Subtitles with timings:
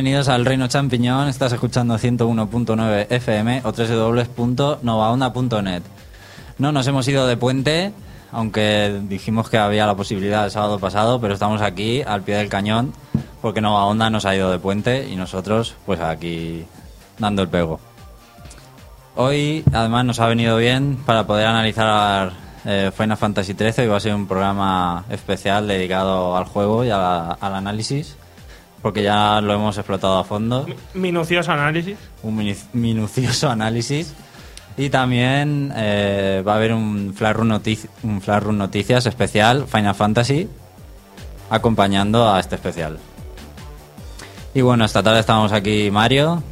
[0.00, 5.82] Bienvenidos al Reino Champiñón, estás escuchando 101.9 FM o www.novaonda.net.
[6.56, 7.92] No nos hemos ido de puente,
[8.32, 12.48] aunque dijimos que había la posibilidad el sábado pasado, pero estamos aquí al pie del
[12.48, 12.94] cañón
[13.42, 16.64] porque Nova Onda nos ha ido de puente y nosotros pues aquí
[17.18, 17.78] dando el pego.
[19.16, 22.32] Hoy además nos ha venido bien para poder analizar
[22.64, 26.88] eh, Final Fantasy XIII y va a ser un programa especial dedicado al juego y
[26.88, 28.16] al análisis
[28.82, 31.96] porque ya lo hemos explotado a fondo Minucioso análisis.
[32.22, 34.14] un minu- minucioso análisis
[34.76, 39.66] y también eh, va a haber un Flash Run, notic- un Flash Run Noticias especial
[39.66, 40.48] Final Fantasy
[41.50, 42.98] acompañando a este especial.
[44.54, 46.42] Y bueno, esta tarde estamos aquí Mario.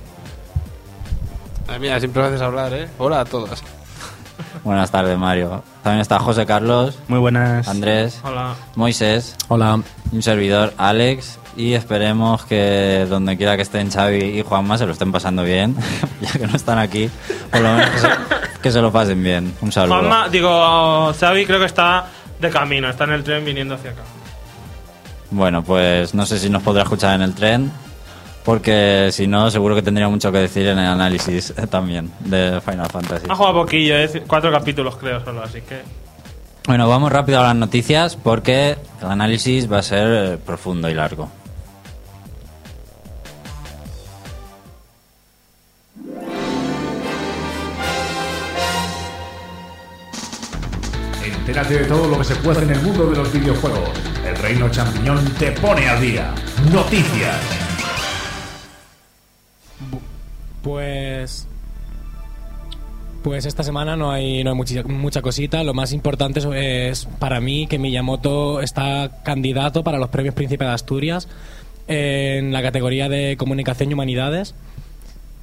[1.69, 2.89] Ay, mira, siempre me haces hablar, ¿eh?
[2.99, 3.63] Hola a todos.
[4.65, 5.63] Buenas tardes Mario.
[5.83, 7.67] También está José Carlos, Muy buenas.
[7.69, 8.55] Andrés, Hola.
[8.75, 9.81] Moisés, Hola.
[10.13, 14.87] y un servidor Alex y esperemos que donde quiera que estén Xavi y Juanma se
[14.87, 15.75] lo estén pasando bien,
[16.21, 17.11] ya que no están aquí,
[17.51, 18.09] por lo menos que se,
[18.63, 19.55] que se lo pasen bien.
[19.61, 19.99] Un saludo.
[19.99, 22.07] Juanma, digo, Xavi creo que está
[22.39, 24.03] de camino, está en el tren viniendo hacia acá.
[25.31, 27.73] Bueno, pues no sé si nos podrá escuchar en el tren,
[28.45, 32.89] porque si no, seguro que tendría mucho que decir en el análisis también de Final
[32.89, 33.27] Fantasy.
[33.29, 34.23] Ha jugado poquillo, ¿eh?
[34.29, 35.83] cuatro capítulos creo solo, así que...
[36.69, 40.95] Bueno, vamos rápido a las noticias porque el análisis va a ser eh, profundo y
[40.95, 41.31] largo.
[51.49, 53.89] Entérate de todo lo que se puede en el mundo de los videojuegos.
[54.23, 56.35] El Reino Champiñón te pone al día.
[56.71, 57.37] Noticias.
[60.63, 61.49] Pues.
[63.23, 65.65] Pues esta semana no hay, no hay mucha, mucha cosita.
[65.65, 66.41] Lo más importante
[66.91, 71.29] es, para mí que Miyamoto está candidato para los premios Príncipe de Asturias
[71.89, 74.55] en la categoría de Comunicación y Humanidades.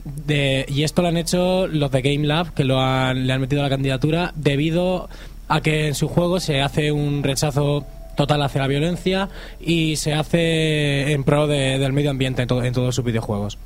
[0.04, 3.42] De- y esto lo han hecho los de Game Lab, que lo han, le han
[3.42, 5.10] metido a la candidatura debido
[5.48, 7.86] a que en su juego se hace un rechazo
[8.16, 9.30] total hacia la violencia
[9.60, 13.58] y se hace en pro de- del medio ambiente en, to- en todos sus videojuegos.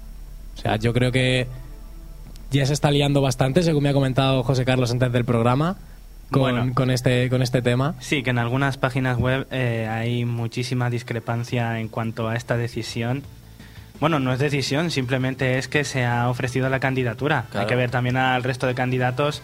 [0.58, 1.48] O sea, yo creo que
[2.52, 5.78] ya se está liando bastante, según me ha comentado José Carlos antes del programa,
[6.32, 6.74] con, Bueno.
[6.74, 7.96] con este, con este tema.
[8.00, 13.24] Sí, que en algunas páginas web eh, hay muchísima discrepancia en cuanto a esta decisión.
[14.00, 17.46] Bueno, no es decisión, simplemente es que se ha ofrecido la candidatura.
[17.52, 17.62] Claro.
[17.62, 19.42] Hay que ver también al resto de candidatos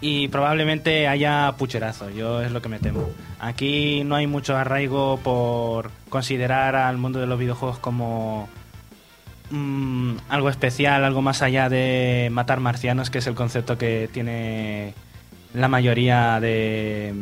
[0.00, 3.10] y probablemente haya pucherazo, yo es lo que me temo.
[3.38, 8.48] Aquí no hay mucho arraigo por considerar al mundo de los videojuegos como
[9.50, 14.94] mm, algo especial, algo más allá de matar marcianos, que es el concepto que tiene
[15.52, 17.14] la mayoría de,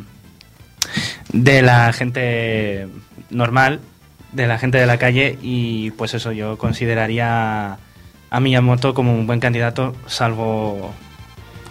[1.33, 2.89] de la gente
[3.31, 3.81] normal,
[4.33, 7.79] de la gente de la calle, y pues eso, yo consideraría
[8.31, 10.95] a Miyamoto como un buen candidato, salvo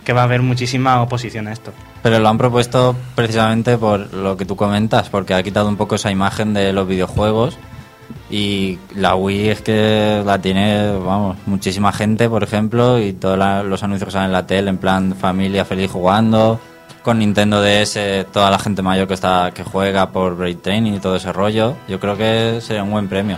[0.07, 1.73] que va a haber muchísima oposición a esto.
[2.01, 5.95] Pero lo han propuesto precisamente por lo que tú comentas, porque ha quitado un poco
[5.95, 7.57] esa imagen de los videojuegos
[8.29, 13.83] y la Wii es que la tiene, vamos, muchísima gente, por ejemplo, y todos los
[13.83, 16.57] anuncios que salen en la tele, en plan familia feliz jugando,
[17.07, 20.99] con Nintendo DS, toda la gente mayor que está que juega por Break Training y
[20.99, 23.37] todo ese rollo, yo creo que sería un buen premio.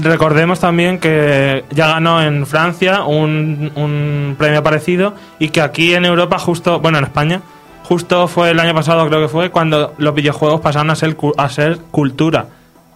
[0.00, 6.06] Recordemos también que ya ganó en Francia un, un premio parecido y que aquí en
[6.06, 7.42] Europa justo, bueno, en España,
[7.84, 11.48] justo fue el año pasado creo que fue cuando los videojuegos pasaron a ser, a
[11.50, 12.46] ser cultura,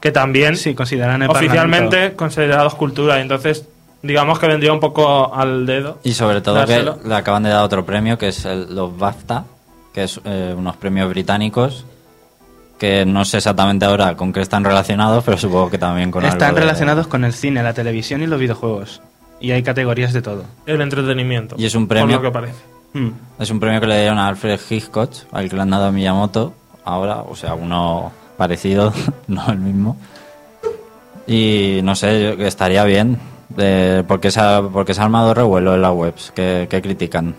[0.00, 3.66] que también Sí, consideran el oficialmente Parlamento- considerados cultura, y entonces
[4.02, 5.98] digamos que vendría un poco al dedo.
[6.04, 7.02] Y sobre todo Dárselo.
[7.02, 9.44] que le acaban de dar otro premio, que es el- los BAFTA,
[9.96, 11.86] que es eh, unos premios británicos,
[12.78, 16.42] que no sé exactamente ahora con qué están relacionados, pero supongo que también con Están
[16.50, 19.00] algo de- relacionados con el cine, la televisión y los videojuegos.
[19.40, 20.44] Y hay categorías de todo.
[20.66, 21.56] El entretenimiento.
[21.58, 22.58] Y es un por premio- lo que parece.
[22.92, 23.08] Mm.
[23.38, 25.90] Es un premio que le dieron a Alfred Hitchcock, al que le han dado a
[25.92, 26.52] Miyamoto,
[26.84, 28.92] ahora, o sea, uno parecido,
[29.28, 29.96] no el mismo.
[31.26, 33.18] Y no sé, estaría bien,
[33.56, 37.34] eh, porque, se ha, porque se ha armado revuelo en las webs, que, que critican.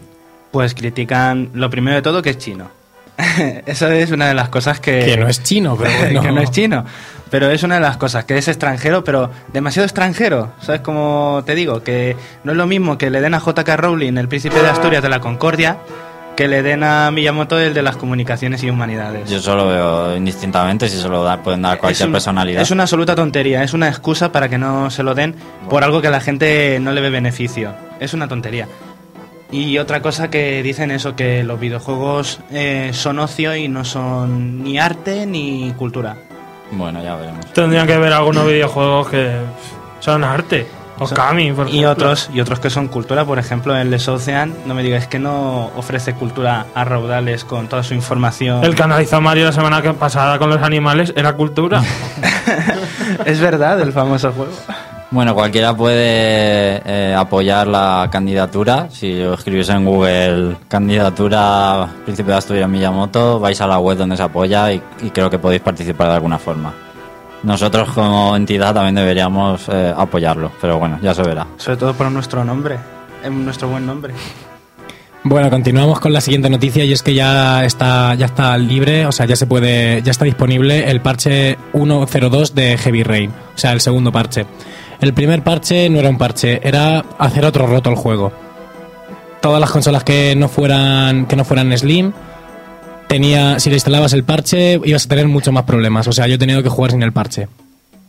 [0.52, 2.70] Pues critican lo primero de todo que es chino.
[3.66, 5.00] Eso es una de las cosas que...
[5.06, 6.22] Que no es chino, pero bueno.
[6.24, 6.86] que no es chino.
[7.30, 10.54] Pero es una de las cosas, que es extranjero, pero demasiado extranjero.
[10.62, 11.84] ¿Sabes cómo te digo?
[11.84, 13.76] Que no es lo mismo que le den a J.K.
[13.76, 15.78] Rowling el príncipe de Asturias de la Concordia
[16.38, 19.28] que le den a Miyamoto el de las comunicaciones y humanidades.
[19.28, 22.62] Yo solo veo indistintamente si se lo da, pueden dar a cualquier es un- personalidad.
[22.62, 25.34] Es una absoluta tontería, es una excusa para que no se lo den
[25.68, 27.74] por algo que a la gente no le ve beneficio.
[28.00, 28.68] Es una tontería.
[29.52, 34.64] Y otra cosa que dicen eso, que los videojuegos eh, son ocio y no son
[34.64, 36.18] ni arte ni cultura.
[36.72, 37.46] Bueno, ya veremos.
[37.54, 39.32] Tendrían que ver algunos videojuegos que
[40.02, 40.68] son arte.
[41.00, 44.74] Okami, por y otros y otros que son cultura, por ejemplo, el Les Ocean, no
[44.74, 48.64] me digáis que no ofrece cultura a raudales con toda su información.
[48.64, 51.84] El que analizó Mario la semana que- pasada con los animales era cultura.
[53.26, 54.52] es verdad, el famoso juego.
[55.10, 58.90] Bueno, cualquiera puede eh, apoyar la candidatura.
[58.92, 64.18] Si lo escribís en Google, candidatura Príncipe de Asturias Miyamoto, vais a la web donde
[64.18, 66.74] se apoya y, y creo que podéis participar de alguna forma.
[67.44, 71.48] Nosotros como entidad también deberíamos eh, apoyarlo, pero bueno, ya se verá.
[71.58, 72.76] Sobre todo por nuestro nombre,
[73.24, 74.14] eh, nuestro buen nombre.
[75.24, 79.12] Bueno, continuamos con la siguiente noticia y es que ya está, ya está libre, o
[79.12, 83.74] sea, ya se puede, ya está disponible el parche 1.02 de Heavy Rain, o sea,
[83.74, 84.46] el segundo parche.
[85.02, 88.32] El primer parche no era un parche, era hacer otro roto el juego.
[89.42, 92.14] Todas las consolas que no fueran, que no fueran Slim,
[93.08, 96.08] tenía, si le instalabas el parche, ibas a tener muchos más problemas.
[96.08, 97.48] O sea, yo he tenido que jugar sin el parche.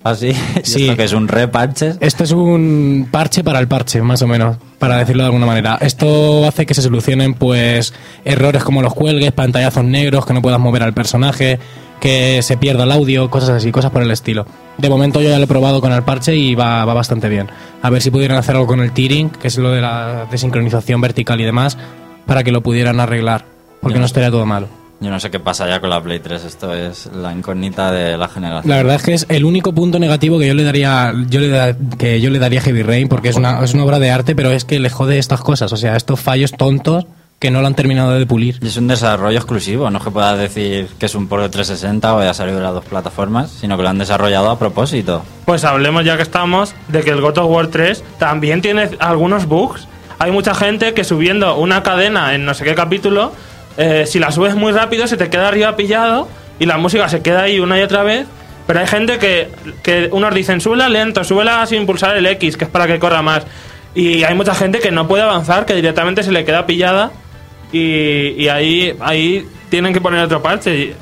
[0.05, 0.33] ¿Así?
[0.63, 0.83] Sí.
[0.85, 1.99] ¿Esto que es un reparches?
[2.01, 5.79] Esto es un parche para el parche, más o menos, para decirlo de alguna manera.
[5.81, 7.93] Esto hace que se solucionen, pues,
[8.25, 11.59] errores como los cuelgues, pantallazos negros, que no puedas mover al personaje,
[11.99, 14.47] que se pierda el audio, cosas así, cosas por el estilo.
[14.79, 17.49] De momento yo ya lo he probado con el parche y va, va bastante bien.
[17.83, 21.01] A ver si pudieran hacer algo con el tearing, que es lo de la desincronización
[21.01, 21.77] vertical y demás,
[22.27, 23.45] para que lo pudieran arreglar,
[23.81, 24.69] porque no estaría todo malo.
[25.01, 28.17] Yo no sé qué pasa ya con la Play 3, esto es la incógnita de
[28.19, 28.69] la generación.
[28.69, 31.49] La verdad es que es el único punto negativo que yo le daría yo le
[31.49, 34.11] da- que yo le daría a Heavy Rain porque es una, es una obra de
[34.11, 37.07] arte, pero es que le jode estas cosas, o sea, estos fallos tontos
[37.39, 38.59] que no lo han terminado de pulir.
[38.61, 41.49] Y es un desarrollo exclusivo, no es que puedas decir que es un port de
[41.49, 45.25] 360 o haya salido de las dos plataformas, sino que lo han desarrollado a propósito.
[45.45, 49.47] Pues hablemos ya que estamos de que el God of War 3 también tiene algunos
[49.47, 49.87] bugs.
[50.19, 53.33] Hay mucha gente que subiendo una cadena en no sé qué capítulo,
[53.77, 57.23] eh, si la subes muy rápido se te queda arriba pillado y la música se
[57.23, 58.27] queda ahí una y otra vez.
[58.67, 59.49] Pero hay gente que,
[59.83, 63.23] que unos dicen súbela lento, súbela sin pulsar el X, que es para que corra
[63.23, 63.47] más.
[63.95, 67.13] Y hay mucha gente que no puede avanzar, que directamente se le queda pillada
[67.73, 70.95] y, y ahí, ahí tienen que poner otro parche.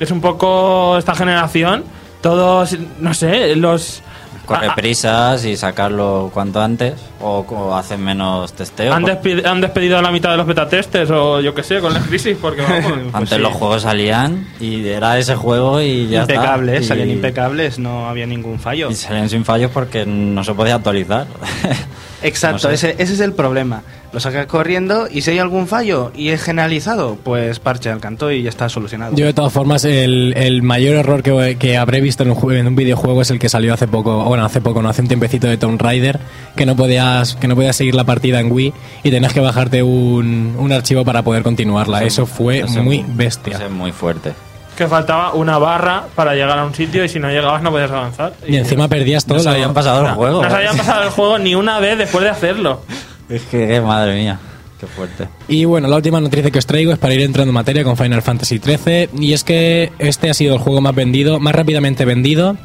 [0.00, 1.84] Es un poco esta generación,
[2.20, 4.02] todos, no sé, los...
[4.44, 8.92] Corre prisas y sacarlo cuanto antes o, o hacen menos testeo.
[8.92, 11.80] Han, despi- han despedido a la mitad de los beta testers o yo qué sé,
[11.80, 13.14] con la crisis, porque vamos.
[13.14, 16.34] Antes los juegos salían y era ese juego y ya está.
[16.34, 18.90] impecables, Y- salían impecables, no había ningún fallo.
[18.90, 21.26] Y salían sin fallos porque no se podía actualizar.
[22.24, 22.90] Exacto, No sé.
[22.90, 23.82] ese, ese es el problema.
[24.12, 28.30] Lo sacas corriendo y si hay algún fallo y es generalizado, pues parche al canto
[28.30, 29.14] y ya está solucionado.
[29.16, 32.58] Yo de todas formas el, el mayor error que, que habré visto en un, jue-
[32.58, 35.08] en un videojuego es el que salió hace poco, bueno, hace poco, no, hace un
[35.08, 36.20] tiempecito de Tomb Raider,
[36.56, 39.82] que no podías que no podías seguir la partida en Wii y tenías que bajarte
[39.82, 42.04] un, un archivo para poder continuarla.
[42.04, 43.58] Eso fue muy bestia.
[43.64, 44.32] es muy fuerte.
[44.76, 47.90] Que faltaba una barra para llegar a un sitio y si no llegabas no podías
[47.90, 48.32] avanzar.
[48.46, 49.36] Y encima perdías todo.
[49.38, 50.42] No se lo- habían pasado el juego.
[50.42, 52.80] No se había pasado el juego ni una vez después de hacerlo.
[53.28, 54.38] Es que, madre mía,
[54.78, 55.28] qué fuerte.
[55.48, 57.96] Y bueno, la última noticia que os traigo es para ir entrando en materia con
[57.96, 59.08] Final Fantasy XIII.
[59.18, 62.56] Y es que este ha sido el juego más vendido, más rápidamente vendido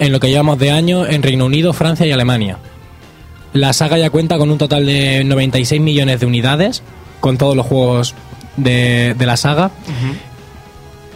[0.00, 2.58] en lo que llevamos de año en Reino Unido, Francia y Alemania.
[3.52, 6.82] La saga ya cuenta con un total de 96 millones de unidades,
[7.20, 8.14] con todos los juegos
[8.56, 9.70] de, de la saga.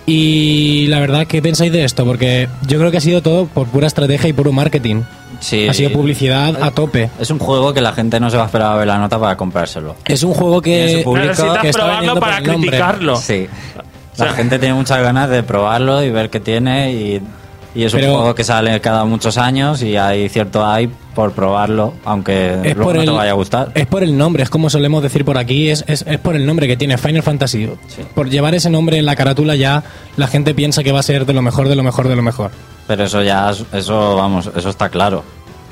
[0.06, 2.04] Y la verdad, ¿qué pensáis de esto?
[2.04, 5.02] Porque yo creo que ha sido todo por pura estrategia y puro marketing.
[5.40, 7.10] Sí, Ha sido publicidad a tope.
[7.18, 9.18] Es un juego que la gente no se va a esperar a ver la nota
[9.18, 9.96] para comprárselo.
[10.04, 13.16] Es un juego que, su público Necesitas que está probarlo para criticarlo.
[13.16, 13.48] Sí.
[14.18, 17.22] La sea- gente tiene muchas ganas de probarlo y ver qué tiene y,
[17.74, 21.32] y es un Pero- juego que sale cada muchos años y hay cierto hype por
[21.32, 23.70] probarlo, aunque es luego por, no el, te vaya a gustar.
[23.74, 26.46] es por el nombre, es como solemos decir por aquí, es, es, es por el
[26.46, 27.68] nombre que tiene Final Fantasy.
[27.88, 28.02] Sí.
[28.14, 29.82] Por llevar ese nombre en la carátula ya
[30.16, 32.22] la gente piensa que va a ser de lo mejor, de lo mejor, de lo
[32.22, 32.50] mejor.
[32.86, 35.22] Pero eso ya, es- eso vamos, eso está claro.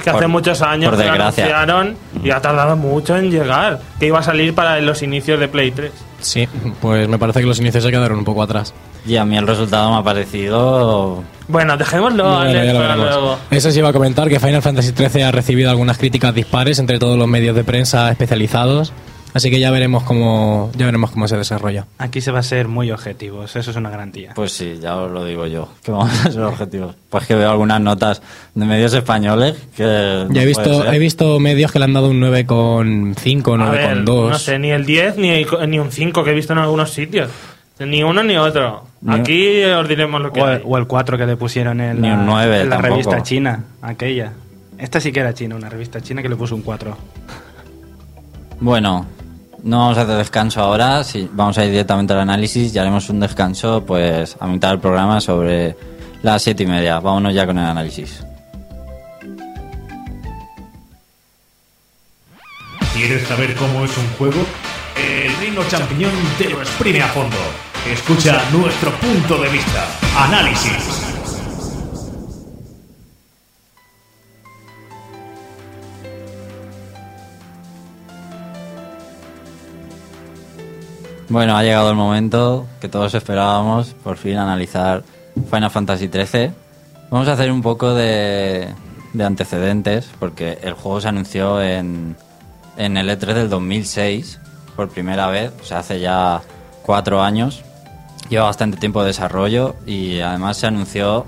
[0.02, 3.80] Que hace Por- muchos años que anunciaron y ha tardado mucho en llegar.
[3.99, 5.92] Que iba a salir para los inicios de Play 3.
[6.20, 6.48] Sí,
[6.80, 8.72] pues me parece que los inicios se quedaron un poco atrás.
[9.06, 12.94] Y a mí el resultado me ha parecido Bueno, dejémoslo, Bueno, Alex, ya lo para
[12.96, 13.14] veremos.
[13.16, 13.38] luego.
[13.50, 16.98] Eso sí iba a comentar que Final Fantasy XIII ha recibido algunas críticas dispares entre
[16.98, 18.92] todos los medios de prensa especializados,
[19.34, 21.87] así que ya veremos cómo ya veremos cómo se desarrolla.
[21.99, 24.32] Aquí se va a ser muy objetivos, eso es una garantía.
[24.34, 26.94] Pues sí, ya os lo digo yo, que vamos a ser objetivos.
[27.08, 28.22] Pues que veo algunas notas
[28.54, 29.82] de medios españoles que...
[29.82, 33.96] Ya no he visto he visto medios que le han dado un 9,5, A ver,
[33.99, 34.30] 9,2.
[34.30, 37.28] no sé, ni el 10 ni, ni un 5 que he visto en algunos sitios.
[37.80, 38.84] Ni uno ni otro.
[39.00, 40.56] Ni- Aquí os diremos lo que O hay.
[40.56, 44.32] el, o el 4 que le pusieron en Ni la, en la revista china, aquella.
[44.76, 46.96] Esta sí que era china, una revista china que le puso un 4.
[48.60, 49.06] Bueno,
[49.62, 51.02] No vamos a hacer descanso ahora,
[51.32, 55.20] vamos a ir directamente al análisis y haremos un descanso pues a mitad del programa
[55.20, 55.76] sobre
[56.22, 56.98] las siete y media.
[57.00, 58.24] Vámonos ya con el análisis.
[62.94, 64.44] ¿Quieres saber cómo es un juego?
[64.96, 67.36] El Reino Champiñón te lo exprime a fondo.
[67.90, 69.86] Escucha nuestro punto de vista.
[70.16, 71.09] Análisis.
[81.30, 85.04] Bueno, ha llegado el momento que todos esperábamos, por fin analizar
[85.49, 86.50] Final Fantasy XIII.
[87.08, 88.68] Vamos a hacer un poco de,
[89.12, 92.16] de antecedentes, porque el juego se anunció en,
[92.76, 94.40] en el E3 del 2006
[94.75, 96.42] por primera vez, o sea, hace ya
[96.82, 97.62] cuatro años.
[98.28, 101.26] Lleva bastante tiempo de desarrollo y además se anunció,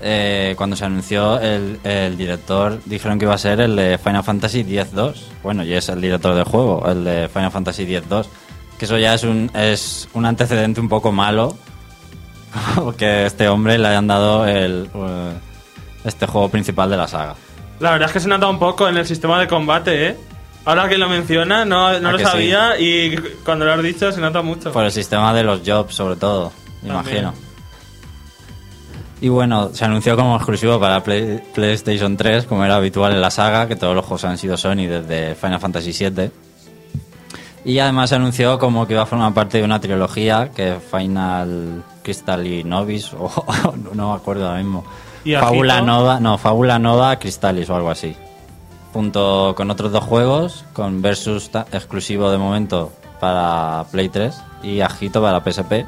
[0.00, 4.24] eh, cuando se anunció el, el director, dijeron que iba a ser el de Final
[4.24, 5.14] Fantasy X-2.
[5.42, 8.26] Bueno, y es el director del juego, el de Final Fantasy X-2.
[8.80, 11.54] Que eso ya es un, es un antecedente un poco malo,
[12.96, 15.32] que este hombre le hayan dado el, eh,
[16.06, 17.34] este juego principal de la saga.
[17.78, 20.16] La verdad es que se nota un poco en el sistema de combate, ¿eh?
[20.64, 22.24] Ahora que lo menciona, no, no ¿A lo sí?
[22.24, 24.72] sabía y cuando lo has dicho se nota mucho.
[24.72, 26.50] Por el sistema de los jobs, sobre todo,
[26.82, 27.18] me También.
[27.18, 27.34] imagino.
[29.22, 33.30] Y bueno, se anunció como exclusivo para Play- PlayStation 3, como era habitual en la
[33.30, 36.30] saga, que todos los juegos han sido Sony desde Final Fantasy VII.
[37.70, 42.44] Y además anunció como que iba a formar parte de una trilogía, que Final Crystal
[42.46, 43.30] y Novis, o
[43.84, 44.84] no, no me acuerdo ahora mismo.
[45.24, 45.80] ¿Y Fábula?
[45.80, 48.16] Nova, no, Fábula Nova Crystallis o algo así.
[48.92, 54.34] Junto con otros dos juegos, con Versus exclusivo de momento para Play 3
[54.64, 55.86] y Agito para PSP.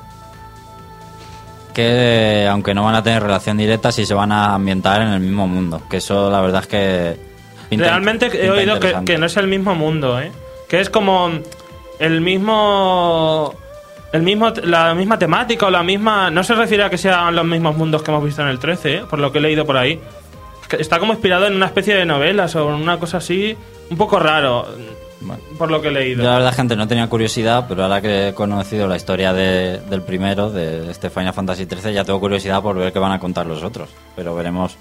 [1.74, 5.20] Que aunque no van a tener relación directa, sí se van a ambientar en el
[5.20, 5.80] mismo mundo.
[5.90, 7.20] Que eso la verdad es que...
[7.70, 10.30] pinta- Realmente he oído que, que no es el mismo mundo, ¿eh?
[10.68, 11.30] Que es como
[12.04, 13.54] el mismo...
[14.12, 16.30] El mismo, la misma temática o la misma...
[16.30, 18.94] No se refiere a que sean los mismos mundos que hemos visto en el 13,
[18.96, 19.02] ¿eh?
[19.08, 19.98] Por lo que he leído por ahí.
[20.78, 23.56] Está como inspirado en una especie de novelas o en una cosa así...
[23.90, 24.66] Un poco raro,
[25.20, 25.42] Bueno.
[25.58, 26.22] por lo que he leído.
[26.22, 29.78] Yo la verdad, gente, no tenía curiosidad, pero ahora que he conocido la historia de-
[29.80, 33.18] del primero, de este Final Fantasy XIII, ya tengo curiosidad por ver qué van a
[33.18, 33.88] contar los otros.
[34.16, 34.76] Pero veremos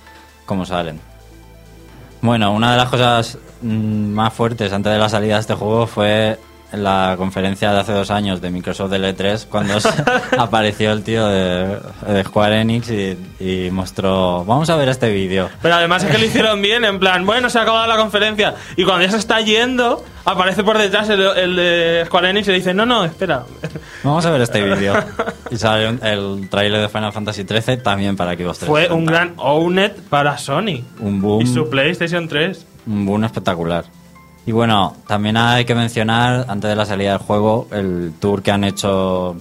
[0.45, 0.99] cómo salen.
[2.21, 3.67] Bueno, una de las cosas mm,
[4.13, 6.37] más fuertes antes de la salida de este juego fue
[6.71, 9.73] en la conferencia de hace dos años de Microsoft del E3, cuando
[10.37, 14.45] apareció el tío de, de Square Enix y, y mostró...
[14.45, 15.49] Vamos a ver este vídeo.
[15.61, 18.55] Pero además es que lo hicieron bien, en plan, bueno, se ha acabado la conferencia.
[18.77, 22.51] Y cuando ya se está yendo, aparece por detrás el, el de Square Enix y
[22.51, 23.43] le dice, no, no, espera.
[24.03, 24.93] Vamos a ver este vídeo.
[25.49, 28.65] Y sale un- el tráiler de Final Fantasy XIII también para Xbox 360.
[28.67, 30.83] Fue un gran Owned para Sony.
[30.99, 31.41] Un boom.
[31.41, 32.65] Y su PlayStation 3.
[32.87, 33.85] Un boom espectacular.
[34.45, 38.51] Y bueno, también hay que mencionar, antes de la salida del juego, el tour que
[38.51, 39.35] han hecho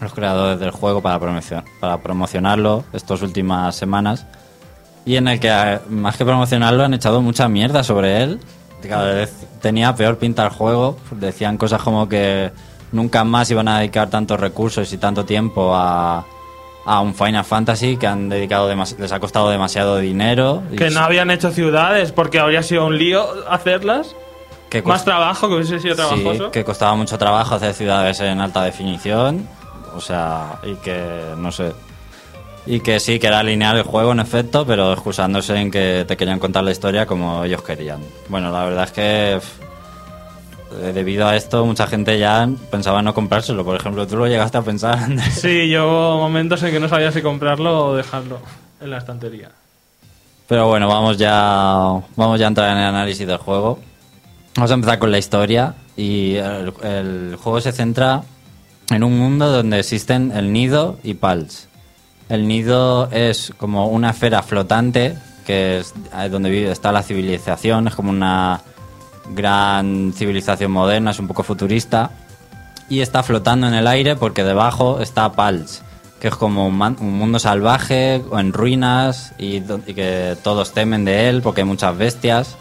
[0.00, 4.26] los creadores del juego para, promocion- para promocionarlo estas últimas semanas.
[5.04, 8.40] Y en el que, eh, más que promocionarlo, han echado mucha mierda sobre él.
[8.88, 10.96] Cada vez tenía peor pinta el juego.
[11.12, 12.50] Decían cosas como que
[12.90, 16.24] nunca más iban a dedicar tantos recursos y tanto tiempo a,
[16.84, 18.68] a un Final Fantasy que han dedicado
[18.98, 20.64] les ha costado demasiado dinero.
[20.76, 24.16] Que no habían hecho ciudades porque habría sido un lío hacerlas.
[24.80, 26.50] Que Más trabajo, que hubiese sido Sí, trabajoso.
[26.50, 29.46] que costaba mucho trabajo hacer ciudades en alta definición.
[29.94, 31.72] O sea, y que, no sé.
[32.64, 36.16] Y que sí, que era lineal el juego, en efecto, pero excusándose en que te
[36.16, 38.00] querían contar la historia como ellos querían.
[38.28, 39.32] Bueno, la verdad es que
[40.80, 43.64] eh, debido a esto mucha gente ya pensaba en no comprárselo.
[43.64, 44.96] Por ejemplo, tú lo llegaste a pensar.
[44.98, 45.34] Andrés?
[45.34, 48.38] Sí, yo momentos en que no sabía si comprarlo o dejarlo
[48.80, 49.50] en la estantería.
[50.48, 51.32] Pero bueno, vamos ya,
[52.16, 53.78] vamos ya a entrar en el análisis del juego.
[54.54, 58.22] Vamos a empezar con la historia y el, juego se centra
[58.90, 61.68] en un mundo donde existen el nido y Pals.
[62.28, 65.16] El nido es como una esfera flotante
[65.46, 65.94] que es
[66.30, 68.60] donde vive, está la civilización, es como una
[69.34, 72.10] gran civilización moderna, es un poco futurista
[72.88, 75.82] y está flotando en el aire porque debajo está Pals,
[76.20, 81.62] que es como un, mundo salvaje en ruinas y que todos temen de él porque
[81.62, 82.56] hay muchas bestias.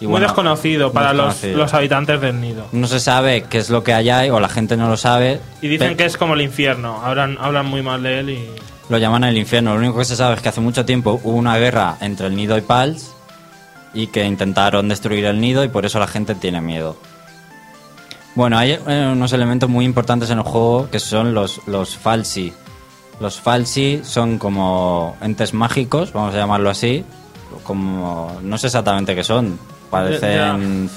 [0.00, 1.58] Y Muy bueno, desconocido para los, desconocido.
[1.58, 2.66] los habitantes del nido.
[2.70, 5.40] No se sabe qué es lo que hay o la gente no lo sabe.
[5.60, 7.00] Y dicen que es como el infierno.
[7.04, 8.48] Hablan, hablan muy mal de él y...
[8.88, 9.74] Lo llaman el infierno.
[9.74, 12.36] Lo único que se sabe es que hace mucho tiempo hubo una guerra entre el
[12.36, 13.12] nido y Pals
[13.92, 16.96] y que intentaron destruir el nido y por eso la gente tiene miedo.
[18.34, 22.52] Bueno, hay eh, unos elementos muy importantes en el juego que son los, los falsi.
[23.20, 27.04] Los falsi son como entes mágicos, vamos a llamarlo así.
[27.64, 29.58] Como, no sé exactamente qué son.
[29.90, 30.90] Parecen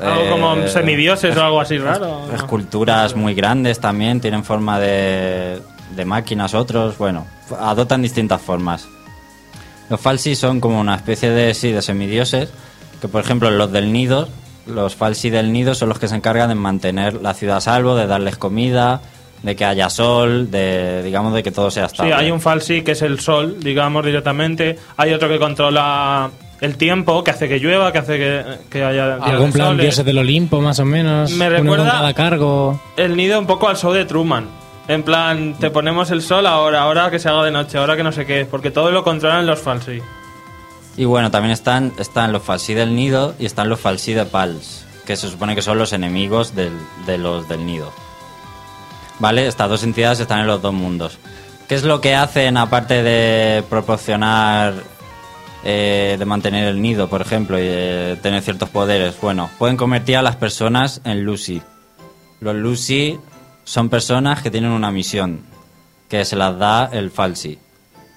[0.00, 2.26] Algo eh, como semidioses o algo así raro.
[2.28, 2.34] ¿no?
[2.34, 5.60] esculturas muy grandes también, tienen forma de,
[5.94, 7.26] de máquinas otros, bueno,
[7.58, 8.88] adoptan distintas formas.
[9.90, 12.50] Los falsi son como una especie de, sí, de semidioses,
[13.00, 14.28] que por ejemplo los del nido,
[14.66, 17.96] los falsi del nido son los que se encargan de mantener la ciudad a salvo,
[17.96, 19.00] de darles comida,
[19.42, 22.14] de que haya sol, de digamos de que todo sea Sí, estable.
[22.14, 24.78] hay un falsi que es el sol, digamos, directamente.
[24.96, 26.30] Hay otro que controla
[26.60, 29.82] el tiempo, que hace que llueva, que hace que, que haya Algún plan soles.
[29.84, 31.30] dioses del Olimpo, más o menos.
[31.32, 32.80] Me uno con recuerda- cada cargo.
[32.96, 34.48] El nido un poco al show de Truman.
[34.88, 38.02] En plan, te ponemos el sol ahora, ahora que se haga de noche, ahora que
[38.02, 40.00] no sé qué, porque todo lo controlan los falsi.
[40.96, 44.84] Y bueno, también están, están los falsi del nido y están los falsi de Pals,
[45.06, 47.92] que se supone que son los enemigos del- de los del nido.
[49.20, 49.46] ¿Vale?
[49.46, 51.18] Estas dos entidades están en los dos mundos.
[51.68, 54.74] ¿Qué es lo que hacen aparte de proporcionar,
[55.64, 59.20] eh, de mantener el nido, por ejemplo, y de tener ciertos poderes?
[59.20, 61.62] Bueno, pueden convertir a las personas en Lucy.
[62.40, 63.18] Los Lucy
[63.64, 65.40] son personas que tienen una misión,
[66.08, 67.58] que se las da el Falsi.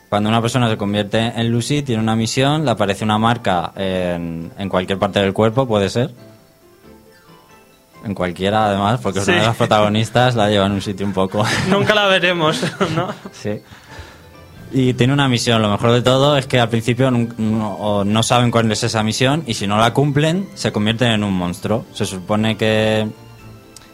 [0.09, 4.51] Cuando una persona se convierte en Lucy, tiene una misión, le aparece una marca en,
[4.57, 6.11] en cualquier parte del cuerpo, puede ser.
[8.05, 9.31] En cualquiera, además, porque Sí.
[9.31, 11.43] una de las protagonistas la lleva en un sitio un poco.
[11.69, 12.61] Nunca la veremos,
[12.95, 13.07] ¿no?
[13.31, 13.61] sí.
[14.75, 15.61] Y tiene una misión.
[15.61, 19.53] Lo mejor de todo es que al principio no saben cuál es esa misión y
[19.53, 21.85] si no la cumplen, se convierten en un monstruo.
[21.93, 23.07] Se supone que,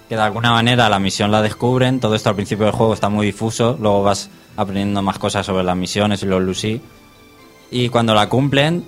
[0.07, 1.99] que de alguna manera la misión la descubren.
[1.99, 3.77] Todo esto al principio del juego está muy difuso.
[3.77, 6.81] Luego vas aprendiendo más cosas sobre las misiones y los Lucy.
[7.71, 8.85] Y cuando la cumplen,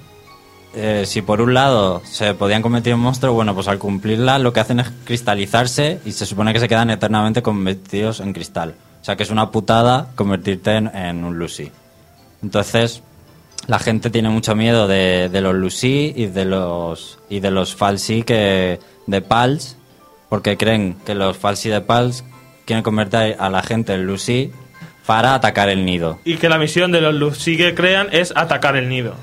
[0.74, 4.54] eh, si por un lado se podían convertir en monstruos, bueno, pues al cumplirla lo
[4.54, 8.76] que hacen es cristalizarse y se supone que se quedan eternamente convertidos en cristal.
[9.02, 11.70] O sea que es una putada convertirte en, en un Lucy.
[12.44, 13.04] Entonces,
[13.68, 17.76] la gente tiene mucho miedo de, de los Lucy y de los y de los
[17.76, 19.78] Falsi que de Pals,
[20.30, 22.24] porque creen que los Falsi de Pals
[22.66, 24.52] quieren convertir a la gente en Lucy
[25.06, 26.20] para atacar el nido.
[26.24, 29.16] Y que la misión de los Lucy que crean es atacar el nido.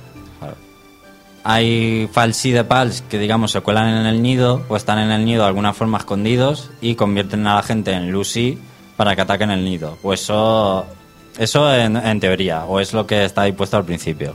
[1.44, 5.24] Hay falsi de pals que, digamos, se cuelan en el nido o están en el
[5.24, 8.58] nido de alguna forma escondidos y convierten a la gente en Lucy
[8.98, 9.96] para que ataquen el nido.
[10.02, 10.84] Pues eso,
[11.38, 14.34] eso en, en teoría, o es lo que está ahí puesto al principio.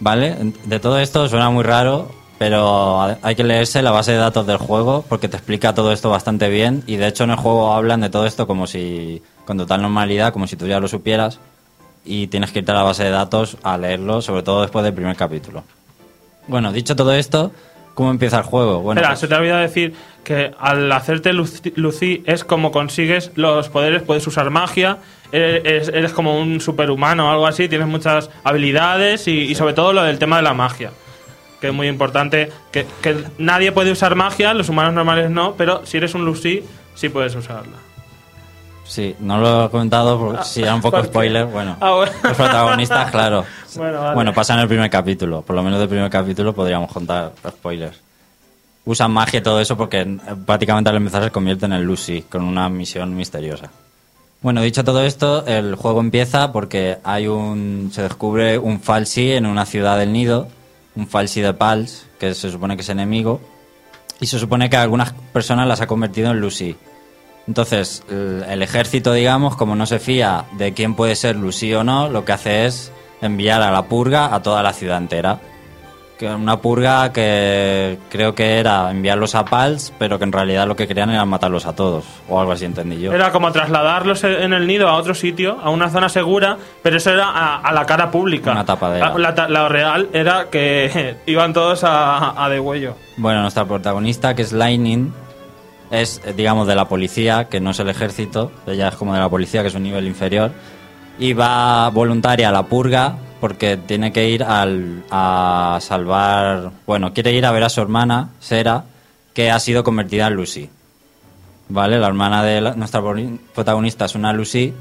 [0.00, 0.36] ¿Vale?
[0.64, 4.56] De todo esto suena muy raro, pero hay que leerse la base de datos del
[4.56, 8.00] juego porque te explica todo esto bastante bien y de hecho en el juego hablan
[8.00, 11.38] de todo esto como si, con total normalidad, como si tú ya lo supieras
[12.04, 14.92] y tienes que irte a la base de datos a leerlo, sobre todo después del
[14.92, 15.62] primer capítulo.
[16.48, 17.52] Bueno, dicho todo esto,
[17.94, 18.80] ¿cómo empieza el juego?
[18.80, 19.94] Bueno, Espera, pues- se te olvidado decir
[20.24, 24.98] que al hacerte Lucy, es como consigues los poderes, puedes usar magia,
[25.32, 29.92] eres, eres como un superhumano o algo así, tienes muchas habilidades y, y sobre todo
[29.92, 30.90] lo del tema de la magia.
[31.60, 35.86] Que es muy importante, que, que nadie puede usar magia, los humanos normales no, pero
[35.86, 36.62] si eres un Lucy,
[36.94, 37.76] sí puedes usarla.
[38.84, 41.46] sí, no lo he comentado porque si era un poco spoiler.
[41.46, 42.12] Bueno, Ah, bueno.
[42.22, 43.44] los protagonistas, claro.
[43.76, 44.14] Bueno, vale.
[44.14, 45.40] Bueno, pasa en el primer capítulo.
[45.40, 47.98] Por lo menos del primer capítulo podríamos contar spoilers.
[48.84, 52.42] Usan magia y todo eso porque eh, prácticamente al empezar se convierten en Lucy con
[52.42, 53.70] una misión misteriosa.
[54.42, 59.46] Bueno, dicho todo esto, el juego empieza porque hay un se descubre un falsi en
[59.46, 60.48] una ciudad del nido,
[60.96, 63.40] un falsi de Pals, que se supone que es enemigo,
[64.18, 66.76] y se supone que algunas personas las ha convertido en Lucy.
[67.46, 71.84] Entonces, el, el ejército, digamos, como no se fía de quién puede ser Lucy o
[71.84, 72.90] no, lo que hace es
[73.20, 75.40] enviar a la purga a toda la ciudad entera.
[76.20, 80.86] Una purga que creo que era enviarlos a Pals, pero que en realidad lo que
[80.86, 83.12] querían era matarlos a todos, o algo así entendí yo.
[83.12, 87.10] Era como trasladarlos en el nido a otro sitio, a una zona segura, pero eso
[87.10, 88.52] era a, a la cara pública.
[88.52, 89.18] Una tapadera.
[89.18, 92.94] La, la la real era que iban todos a, a degüello.
[93.16, 95.12] Bueno, nuestra protagonista, que es Lightning,
[95.90, 99.28] es, digamos, de la policía, que no es el ejército, ella es como de la
[99.28, 100.52] policía, que es un nivel inferior,
[101.18, 107.32] y va voluntaria a la purga porque tiene que ir al, a salvar, bueno, quiere
[107.32, 108.84] ir a ver a su hermana, Sera,
[109.34, 110.70] que ha sido convertida en Lucy.
[111.68, 111.98] ¿Vale?
[111.98, 113.16] La hermana de la- nuestra pro-
[113.52, 114.72] protagonista es una Lucy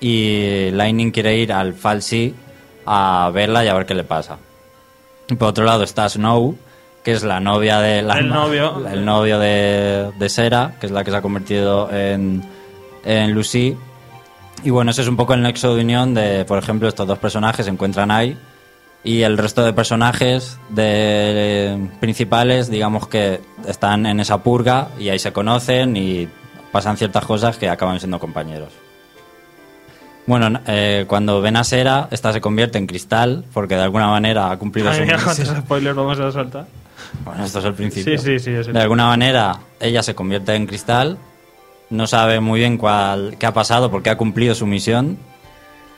[0.00, 2.34] y Lightning quiere ir al Falsi
[2.84, 4.36] a verla y a ver qué le pasa.
[5.30, 6.56] Y por otro lado está Snow,
[7.04, 8.86] que es la novia de la El novio.
[8.86, 12.42] el novio de, de Sera, que es la que se ha convertido en,
[13.04, 13.76] en Lucy.
[14.64, 17.18] Y bueno, ese es un poco el nexo de unión de, por ejemplo, estos dos
[17.18, 18.36] personajes se encuentran ahí
[19.04, 25.18] y el resto de personajes de, principales, digamos que están en esa purga y ahí
[25.18, 26.28] se conocen y
[26.70, 28.72] pasan ciertas cosas que acaban siendo compañeros.
[30.26, 34.52] Bueno, eh, cuando ven a Sera, esta se convierte en cristal porque de alguna manera
[34.52, 35.34] ha cumplido Ay, su mira, misión.
[35.34, 36.66] cuántos spoilers vamos a soltar.
[37.24, 38.16] Bueno, esto es el principio.
[38.16, 41.18] Sí, sí, sí, es el- De alguna manera, ella se convierte en cristal,
[41.92, 45.18] no sabe muy bien cuál, qué ha pasado porque ha cumplido su misión,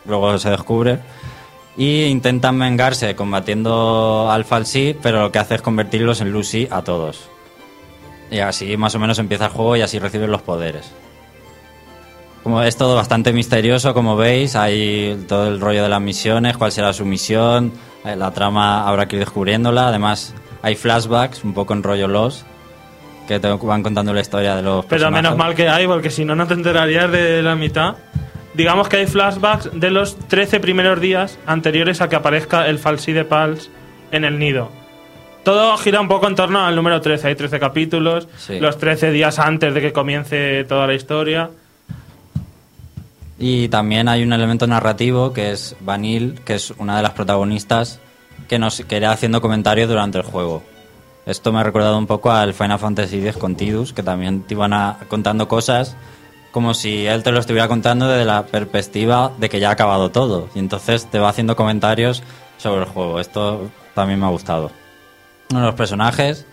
[0.04, 0.98] luego se descubre,
[1.76, 6.82] y intentan vengarse combatiendo al Falsi, pero lo que hace es convertirlos en Lucy a
[6.82, 7.28] todos.
[8.30, 10.90] Y así más o menos empieza el juego y así reciben los poderes.
[12.42, 16.72] Como es todo bastante misterioso, como veis, hay todo el rollo de las misiones, cuál
[16.72, 17.72] será su misión,
[18.04, 22.44] eh, la trama habrá que ir descubriéndola, además hay flashbacks, un poco en rollo Los,
[23.26, 25.22] que te van contando la historia de los Pero personajes.
[25.22, 27.94] menos mal que hay, porque si no, no te enterarías de la mitad.
[28.54, 33.12] Digamos que hay flashbacks de los 13 primeros días anteriores a que aparezca el Falsi
[33.12, 33.70] de Pals
[34.12, 34.70] en el nido.
[35.42, 37.28] Todo gira un poco en torno al número 13.
[37.28, 38.60] Hay 13 capítulos, Sí.
[38.60, 41.50] los 13 días antes de que comience toda la historia.
[43.38, 48.00] Y también hay un elemento narrativo que es Vanille, que es una de las protagonistas
[48.48, 50.62] que nos que irá haciendo comentarios durante el juego.
[51.26, 54.54] Esto me ha recordado un poco al Final Fantasy X con Tidus, que también te
[54.54, 55.96] iban contando cosas
[56.54, 60.12] como si él te lo estuviera contando desde la perspectiva de que ya ha acabado
[60.12, 60.48] todo.
[60.54, 62.22] Y entonces te va haciendo comentarios
[62.58, 63.18] sobre el juego.
[63.18, 64.70] Esto también me ha gustado.
[65.50, 66.46] Bueno, los personajes.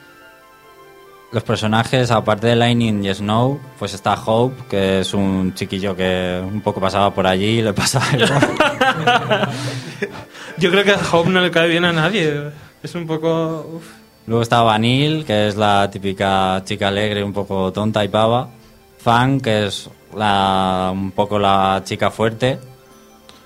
[1.32, 6.42] Los personajes, aparte de Lightning y Snow, pues está Hope, que es un chiquillo que
[6.44, 8.08] un poco pasaba por allí y le pasaba.
[10.58, 12.50] Yo creo que a Hope no le cae bien a nadie.
[12.82, 13.80] Es un poco.
[14.32, 18.48] Luego está Vanille, que es la típica chica alegre, un poco tonta y pava.
[18.98, 22.58] Fan, que es la, un poco la chica fuerte.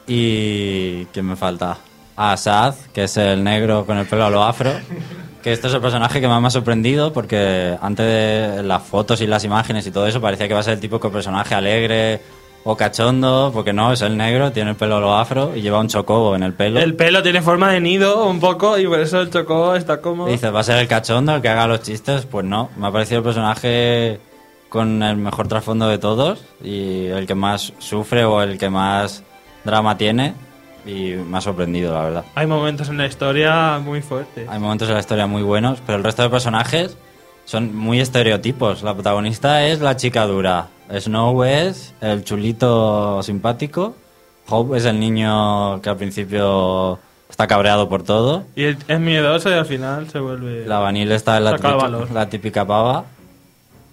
[0.05, 1.05] Y.
[1.05, 1.79] ¿Quién me falta?
[2.15, 4.73] Ah, Sad, que es el negro con el pelo a lo afro.
[5.41, 9.21] Que este es el personaje que más me ha sorprendido porque antes de las fotos
[9.21, 12.21] y las imágenes y todo eso parecía que va a ser el típico personaje alegre
[12.67, 15.87] o cachondo, porque no, es el negro, tiene el pelo lo afro y lleva un
[15.87, 16.79] chocobo en el pelo.
[16.79, 20.27] El pelo tiene forma de nido un poco y por eso el chocó está como.
[20.27, 22.25] Y dices, ¿va a ser el cachondo el que haga los chistes?
[22.25, 24.19] Pues no, me ha parecido el personaje
[24.67, 29.23] con el mejor trasfondo de todos y el que más sufre o el que más
[29.63, 30.33] drama tiene
[30.87, 32.25] y me ha sorprendido, la verdad.
[32.33, 34.49] Hay momentos en la historia muy fuertes.
[34.49, 36.97] Hay momentos en la historia muy buenos, pero el resto de personajes
[37.45, 38.81] son muy estereotipos.
[38.81, 43.95] La protagonista es la chica dura, Snow es el chulito simpático,
[44.47, 48.43] Hope es el niño que al principio está cabreado por todo.
[48.55, 50.65] Y es miedoso y al final se vuelve.
[50.67, 53.05] La Vanille está en la, típica- la típica pava.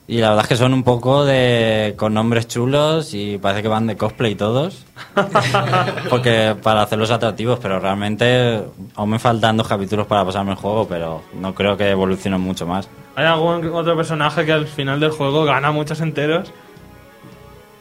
[0.09, 3.69] Y la verdad es que son un poco de con nombres chulos y parece que
[3.69, 4.85] van de cosplay todos.
[6.11, 8.63] Porque para hacerlos atractivos, pero realmente
[8.97, 12.67] aún me faltan dos capítulos para pasarme el juego, pero no creo que evolucionen mucho
[12.67, 12.89] más.
[13.17, 16.53] ¿Hay algún otro personaje que al final del juego gana muchos enteros?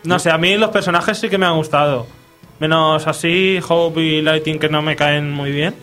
[0.03, 2.07] No sé, a mí los personajes sí que me han gustado.
[2.59, 5.75] Menos así, Hope y Lighting que no me caen muy bien.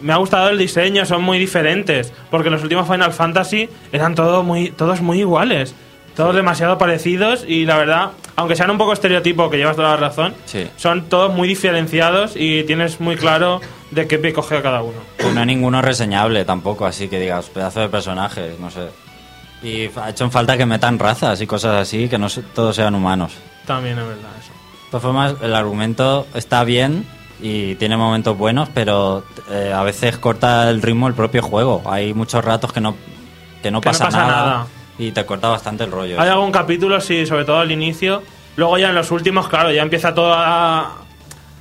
[0.00, 2.12] Me ha gustado el diseño, son muy diferentes.
[2.30, 5.74] Porque los últimos Final Fantasy eran todo muy, todos muy iguales.
[6.16, 9.96] Todos demasiado parecidos y la verdad, aunque sean un poco estereotipo, que llevas toda la
[9.96, 10.66] razón, Sí.
[10.76, 14.98] son todos muy diferenciados y tienes muy claro de qué pie coge cada uno.
[15.18, 18.88] Pues no hay ninguno reseñable tampoco, así que digas, pedazo de personajes, no sé.
[19.62, 22.94] Y ha hecho en falta que metan razas y cosas así, que no todos sean
[22.94, 23.32] humanos.
[23.70, 24.50] También es verdad eso.
[24.50, 27.06] De todas formas, el argumento está bien
[27.40, 31.80] y tiene momentos buenos, pero eh, a veces corta el ritmo el propio juego.
[31.86, 32.96] Hay muchos ratos que no,
[33.62, 34.66] que no, Que no pasa, pasa nada, nada.
[34.98, 36.20] y te corta bastante el rollo.
[36.20, 38.24] Hay algún capítulo, sí, sobre todo al inicio.
[38.56, 40.96] Luego ya en los últimos, claro, ya empieza todo a,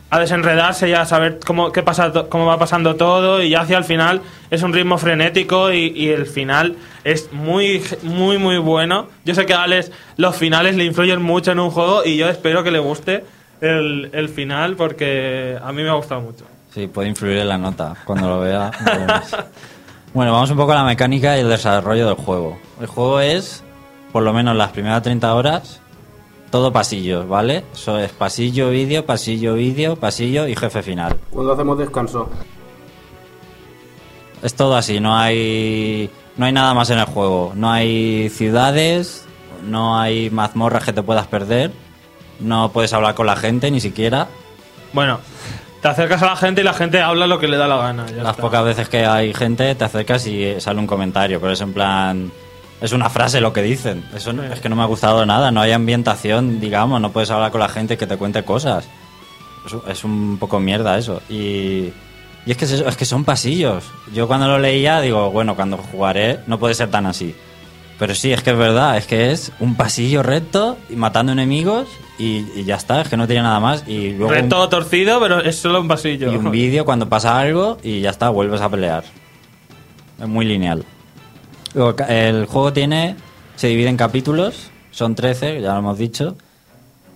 [0.09, 3.77] a desenredarse, ya a saber cómo, qué pasa, cómo va pasando todo y ya hacia
[3.77, 9.07] el final es un ritmo frenético y, y el final es muy, muy, muy bueno.
[9.23, 12.27] Yo sé que a Alex los finales le influyen mucho en un juego y yo
[12.27, 13.23] espero que le guste
[13.61, 16.45] el, el final porque a mí me ha gustado mucho.
[16.73, 18.71] Sí, puede influir en la nota cuando lo vea.
[20.13, 22.59] bueno, vamos un poco a la mecánica y el desarrollo del juego.
[22.79, 23.63] El juego es,
[24.11, 25.81] por lo menos las primeras 30 horas,
[26.51, 27.63] todo pasillos, ¿vale?
[27.73, 31.17] Eso es pasillo, vídeo, pasillo, vídeo, pasillo y jefe final.
[31.31, 32.29] Cuando hacemos descanso.
[34.41, 37.51] Es todo así, no hay no hay nada más en el juego.
[37.55, 39.25] No hay ciudades,
[39.65, 41.71] no hay mazmorras que te puedas perder,
[42.39, 44.27] no puedes hablar con la gente ni siquiera.
[44.93, 45.19] Bueno,
[45.81, 48.05] te acercas a la gente y la gente habla lo que le da la gana.
[48.07, 48.41] ya Las está.
[48.41, 52.31] pocas veces que hay gente te acercas y sale un comentario, pero es en plan
[52.81, 54.03] es una frase lo que dicen.
[54.15, 57.29] Eso no- es que no me ha gustado nada, no hay ambientación, digamos, no puedes
[57.31, 58.87] hablar con la gente que te cuente cosas.
[59.65, 61.21] Es, un- es un poco mierda eso.
[61.29, 61.91] Y,
[62.45, 63.83] y es, que es, eso, es que son pasillos.
[64.13, 67.35] Yo cuando lo leía digo, bueno, cuando jugaré no puede ser tan así.
[67.99, 71.89] Pero sí, es que es verdad, es que es un pasillo recto y matando enemigos
[72.17, 73.83] y, y ya está, es que no tiene nada más.
[73.87, 76.31] Y luego un- Recto torcido, pero es solo un pasillo.
[76.31, 79.03] y un vídeo cuando pasa algo y ya está, vuelves a pelear.
[80.17, 80.85] Es muy lineal.
[81.73, 83.15] El juego tiene.
[83.55, 84.71] Se divide en capítulos.
[84.91, 86.35] Son 13, ya lo hemos dicho.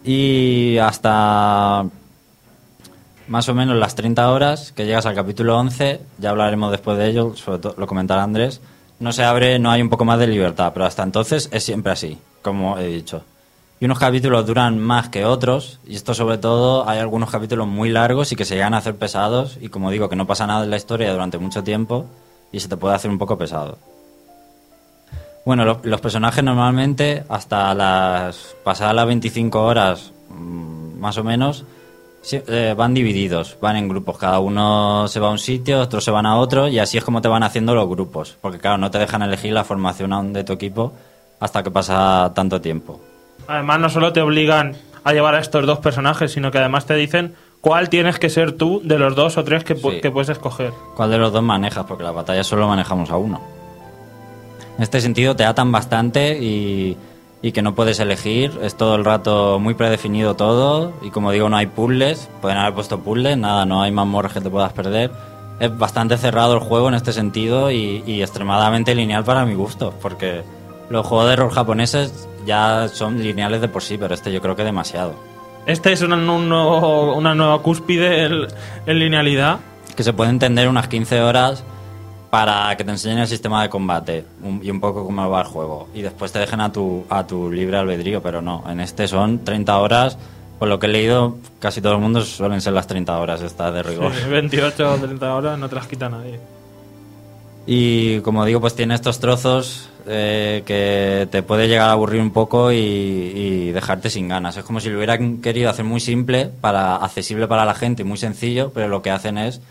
[0.04, 1.86] Y hasta.
[3.28, 7.08] Más o menos las 30 horas que llegas al capítulo 11, ya hablaremos después de
[7.08, 8.60] ello, sobre todo lo comentará Andrés.
[9.00, 11.94] No se abre, no hay un poco más de libertad, pero hasta entonces es siempre
[11.94, 13.24] así, como he dicho.
[13.80, 17.90] Y unos capítulos duran más que otros, y esto sobre todo hay algunos capítulos muy
[17.90, 20.66] largos y que se llegan a hacer pesados, y como digo, que no pasa nada
[20.66, 22.06] en la historia durante mucho tiempo,
[22.52, 23.78] y se te puede hacer un poco pesado.
[25.46, 31.66] Bueno, lo- los personajes normalmente, hasta las pasadas las 25 horas, mm, más o menos,
[32.32, 34.18] eh, van divididos, van en grupos.
[34.18, 37.04] Cada uno se va a un sitio, otros se van a otro, y así es
[37.04, 38.38] como te van haciendo los grupos.
[38.40, 40.94] Porque claro, no te dejan elegir la formación aún de tu equipo
[41.42, 43.02] hasta que pasa tanto tiempo.
[43.48, 46.96] Además, no solo te obligan a llevar a estos dos personajes, sino que además te
[46.96, 50.00] dicen cuál tienes que ser tú de los dos o tres que, Sí.
[50.02, 50.72] que puedes escoger.
[50.96, 51.86] ¿Cuál de los dos manejas?
[51.86, 53.42] Porque la batalla solo manejamos a uno.
[54.78, 56.98] En este sentido te atan bastante y,
[57.42, 58.52] y que no puedes elegir.
[58.64, 60.94] Es todo el rato muy predefinido todo.
[61.02, 62.30] Y como digo, no hay puzzles.
[62.42, 65.12] Pueden haber puesto puzzles, nada, no hay mazmorras que te puedas perder.
[65.60, 69.94] Es bastante cerrado el juego en este sentido y, y extremadamente lineal para mi gusto.
[70.02, 70.42] Porque
[70.90, 74.56] los juegos de rol japoneses ya son lineales de por sí, pero este yo creo
[74.56, 75.14] que demasiado.
[75.66, 78.48] Este es una, un nuevo- una nueva cúspide en,
[78.86, 79.60] en linealidad.
[79.96, 81.64] que se puede entender unas 15 horas
[82.34, 85.46] para que te enseñen el sistema de combate un- y un poco cómo va el
[85.48, 85.88] juego.
[85.94, 88.64] Y después te dejen a tu, a tu libre albedrío, pero no.
[88.68, 90.18] En este son 30 horas.
[90.58, 93.72] Por lo que he leído, casi todo el mundo suelen ser las 30 horas estas
[93.76, 94.12] de rigor.
[94.16, 96.40] Sí, 28 o 30 horas no te las quita nadie.
[97.68, 102.32] Y como digo, pues tiene estos trozos eh, que te puede llegar a aburrir un
[102.32, 104.58] poco y, y dejarte sin ganas.
[104.58, 108.06] Es como si lo hubieran querido hacer muy simple, para accesible para la gente y
[108.06, 109.62] muy sencillo, pero lo que hacen es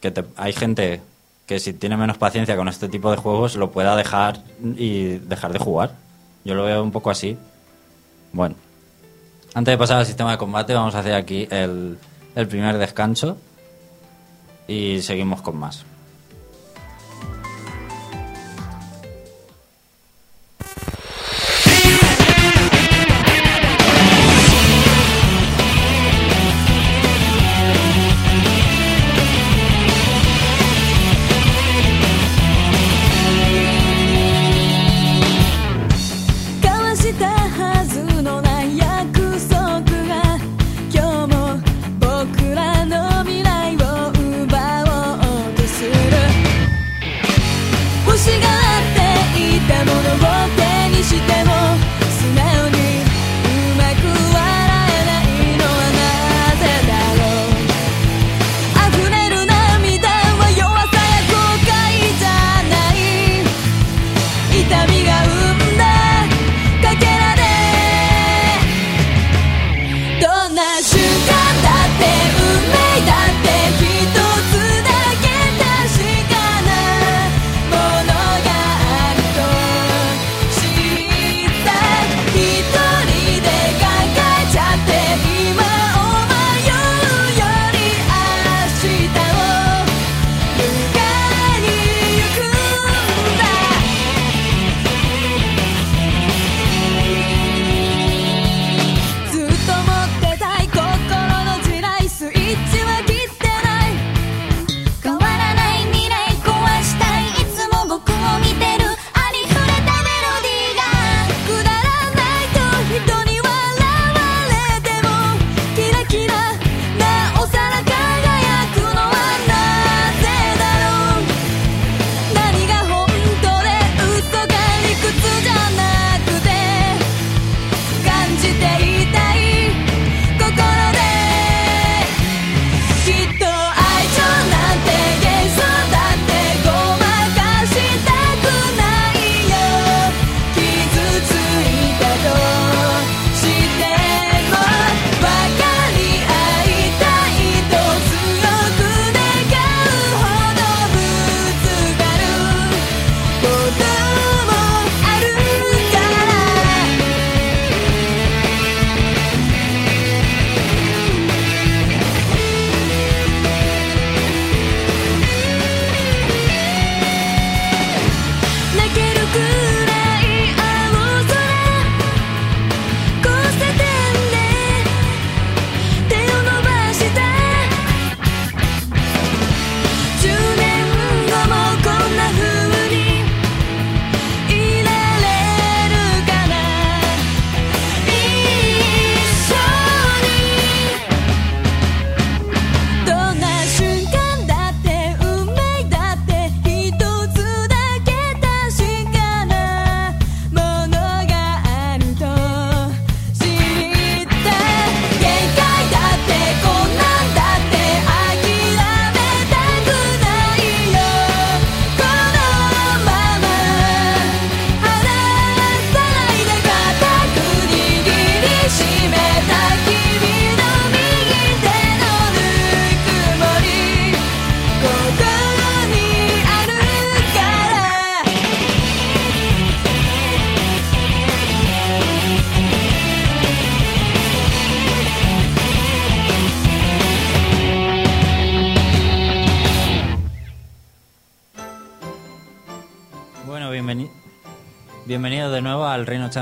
[0.00, 1.00] que, te- hay gente
[1.46, 4.38] que si tiene menos paciencia con este tipo de juegos lo pueda dejar
[4.76, 5.96] y dejar de jugar.
[6.44, 7.36] Yo lo veo un poco así.
[8.32, 8.54] Bueno,
[9.54, 11.98] antes de pasar al sistema de combate vamos a hacer aquí el,
[12.36, 13.36] el primer descanso
[14.68, 15.91] y seguimos con más.「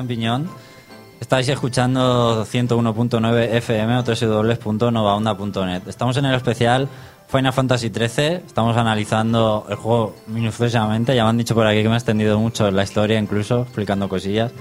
[0.00, 0.48] Champiñón.
[1.20, 5.82] Estáis escuchando 101.9 FM o www.novaonda.net.
[5.88, 6.88] Estamos en el especial
[7.28, 11.88] Final Fantasy XIII, estamos analizando el juego minuciosamente, ya me han dicho por aquí que
[11.88, 14.52] me he extendido mucho la historia incluso, explicando cosillas.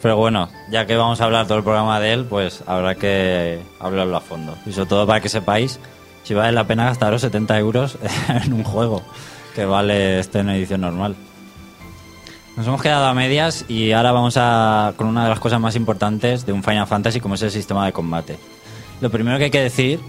[0.00, 3.60] Pero bueno, ya que vamos a hablar todo el programa de él, pues habrá que
[3.80, 4.56] hablarlo a fondo.
[4.66, 5.80] Y sobre todo para que sepáis
[6.22, 9.02] si vale la pena gastaros 70 euros en un juego
[9.52, 11.16] que vale este en edición normal.
[12.56, 15.76] Nos hemos quedado a medias y ahora vamos a con una de las cosas más
[15.76, 18.38] importantes de un Final Fantasy como es el sistema de combate.
[19.02, 20.00] Lo primero que hay que decir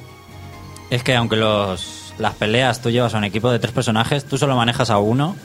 [0.90, 4.38] es que aunque los, las peleas tú llevas a un equipo de tres personajes, tú
[4.38, 5.36] solo manejas a uno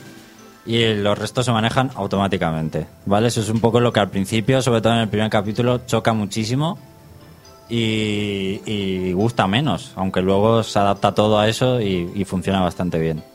[0.65, 3.27] y los restos se manejan automáticamente, ¿vale?
[3.27, 6.13] Eso es un poco lo que al principio, sobre todo en el primer capítulo, choca
[6.13, 6.79] muchísimo
[7.67, 13.32] y, gusta menos, aunque luego se adapta todo a eso y funciona bastante bien.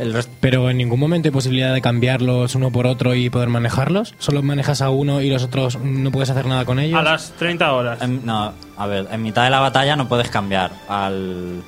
[0.00, 3.48] El resto Pero en ningún momento hay posibilidad de cambiarlos uno por otro y poder
[3.50, 4.14] manejarlos.
[4.18, 6.98] Solo manejas a uno y los otros no puedes hacer nada con ellos.
[6.98, 8.00] A las 30 horas.
[8.00, 11.62] En- no, a ver, en mitad de la batalla no puedes cambiar al,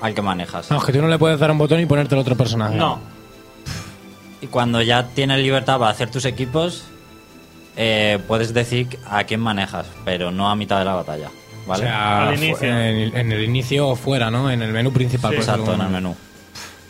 [0.00, 0.70] al que manejas.
[0.70, 2.76] No, es que tú no le puedes dar un botón y ponerte el otro personaje.
[2.76, 2.98] No.
[4.40, 6.84] Y cuando ya tienes libertad para hacer tus equipos,
[7.76, 11.28] eh, puedes decir a quién manejas, pero no a mitad de la batalla.
[11.66, 11.84] O ¿Vale?
[11.84, 12.68] sea, Al fu- inicio.
[12.68, 14.50] En, el, en el inicio o fuera, ¿no?
[14.50, 15.30] En el menú principal.
[15.32, 15.36] Sí.
[15.36, 16.16] por Exacto, en el menú.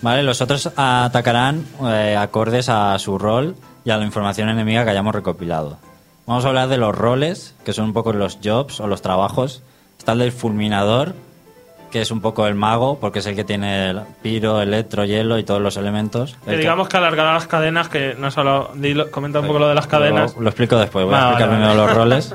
[0.04, 4.90] Vale, los otros atacarán eh, acordes a su rol y a la información enemiga que
[4.90, 5.78] hayamos recopilado.
[6.26, 9.62] Vamos a hablar de los roles, que son un poco los jobs o los trabajos.
[9.98, 11.14] Está el del fulminador,
[11.90, 15.38] que es un poco el mago, porque es el que tiene el piro, electro, hielo
[15.38, 16.36] y todos los elementos.
[16.44, 18.72] Que El digamos que alargar las cadenas, que no solo.
[18.74, 20.34] dilo- comenta un poco lo de las cadenas.
[20.36, 21.86] Lo, lo explico después, voy a Vale, explicar vale, primero vale.
[21.86, 22.34] los roles.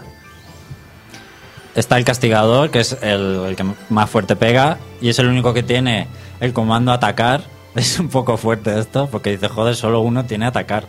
[1.75, 5.53] Está el castigador, que es el, el que más fuerte pega, y es el único
[5.53, 6.07] que tiene
[6.39, 7.41] el comando atacar.
[7.75, 10.85] Es un poco fuerte esto, porque dice, joder, solo uno tiene atacar.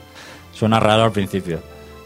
[0.54, 1.60] Suena raro al principio.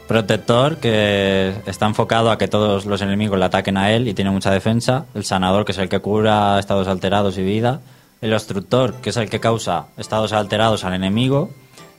[0.07, 4.31] Protector, que está enfocado a que todos los enemigos le ataquen a él y tiene
[4.31, 5.07] mucha defensa.
[5.15, 7.81] El sanador, que es el que cura estados alterados y vida.
[8.21, 11.51] El obstructor, que es el que causa estados alterados al enemigo.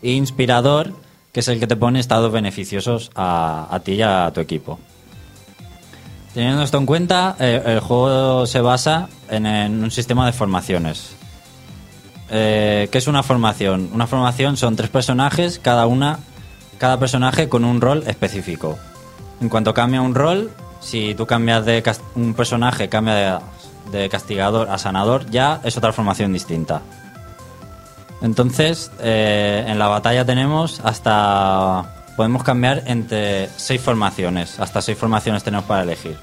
[0.04, 0.94] E inspirador,
[1.32, 4.80] que es el que te pone estados beneficiosos a, ti y a tu equipo.
[6.34, 11.16] Teniendo esto en cuenta, eh, el juego se basa en un sistema de formaciones.
[12.30, 13.90] Eh, ¿Qué es una formación?
[13.94, 16.20] Una formación son tres personajes, cada una,
[16.78, 18.78] cada personaje con un rol específico.
[19.42, 21.84] En cuanto cambia un rol, si tú cambias de
[22.16, 26.82] un personaje, cambia de, de castigador a sanador, ya es otra formación distinta.
[28.22, 31.92] Entonces, eh, en la batalla tenemos hasta.
[32.16, 34.60] Podemos cambiar entre seis formaciones.
[34.60, 36.18] Hasta seis formaciones tenemos para elegir.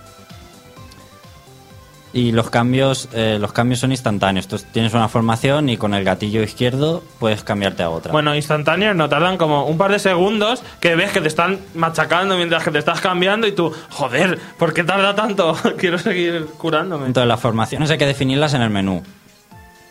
[2.14, 4.46] Y los cambios, eh, los cambios son instantáneos.
[4.46, 8.12] Tú tienes una formación y con el gatillo izquierdo puedes cambiarte a otra.
[8.12, 12.36] Bueno, instantáneos no tardan como un par de segundos que ves que te están machacando
[12.36, 15.56] mientras que te estás cambiando y tú, joder, ¿por qué tarda tanto?
[15.78, 17.06] Quiero seguir curándome.
[17.06, 19.02] Entonces, las formaciones hay que definirlas en el menú.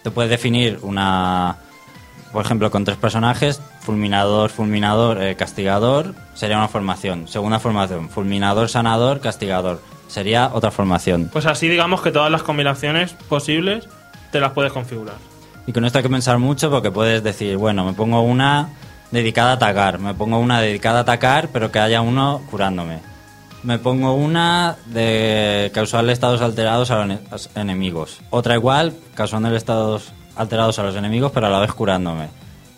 [0.03, 1.57] Te puedes definir una,
[2.31, 7.27] por ejemplo, con tres personajes, fulminador, fulminador, eh, castigador, sería una formación.
[7.27, 9.79] Segunda formación, fulminador, sanador, castigador.
[10.11, 11.29] Sería otra formación.
[11.31, 13.87] Pues así digamos que todas las combinaciones posibles
[14.33, 15.15] te las puedes configurar.
[15.65, 18.71] Y con esto hay que pensar mucho porque puedes decir, bueno, me pongo una
[19.11, 22.99] dedicada a atacar, me pongo una dedicada a atacar, pero que haya uno curándome.
[23.63, 28.19] Me pongo una de causarle estados alterados a los enemigos.
[28.31, 32.27] Otra igual, causando estados alterados a los enemigos, pero a la vez curándome.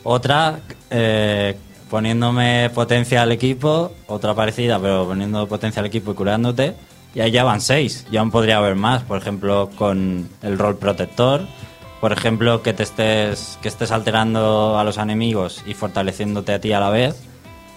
[0.04, 0.60] Otra,
[0.92, 1.58] eh,
[1.90, 3.92] poniéndome potencia al equipo.
[4.06, 6.76] Otra parecida, pero poniendo potencia al equipo y curándote.
[7.16, 8.06] Y ahí ya van seis.
[8.12, 9.04] Ya aún podría haber más.
[9.04, 11.42] Por ejemplo, con el rol protector.
[12.02, 16.74] Por ejemplo, que te estés, que estés alterando a los enemigos y fortaleciéndote a ti
[16.74, 17.16] a la vez.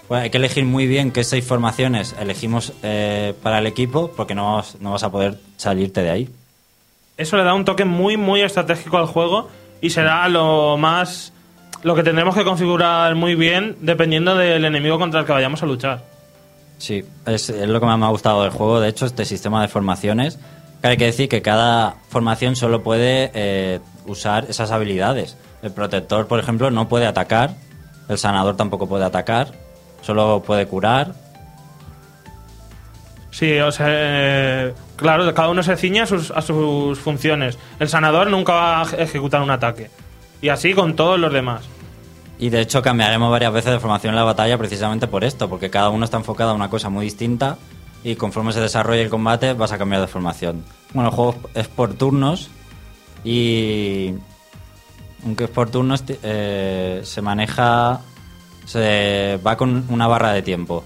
[0.08, 4.34] Pues hay que elegir muy bien qué seis formaciones elegimos eh, para el equipo, porque
[4.34, 6.28] no, no vas a poder salirte de ahí.
[7.16, 9.48] Eso le da un toque muy, muy estratégico al juego
[9.80, 11.32] y será lo más.
[11.82, 15.66] lo que tendremos que configurar muy bien dependiendo del enemigo contra el que vayamos a
[15.66, 16.15] luchar.
[16.78, 19.68] Sí, es, lo que más me ha gustado del juego, de hecho, este sistema de
[19.68, 20.38] formaciones.
[20.82, 25.36] Que hay que decir que cada formación solo puede eh, usar esas habilidades.
[25.62, 27.54] El protector, por ejemplo, no puede atacar.
[28.08, 29.52] El sanador tampoco puede atacar.
[30.02, 31.14] Solo puede curar.
[33.30, 37.58] Sí, o sea, eh, claro, cada uno se ciña a sus, funciones.
[37.78, 39.90] El sanador nunca va a ej- ejecutar un ataque.
[40.40, 41.62] Y así con todos los demás.
[42.38, 45.70] Y de hecho cambiaremos varias veces de formación en la batalla precisamente por esto, porque
[45.70, 47.56] cada uno está enfocado a una cosa muy distinta
[48.04, 50.64] y conforme se desarrolle el combate vas a cambiar de formación.
[50.92, 52.50] Bueno, el juego es por turnos
[53.24, 54.14] y
[55.24, 58.00] aunque es por turnos eh, se maneja
[58.66, 60.84] se va con una barra de tiempo.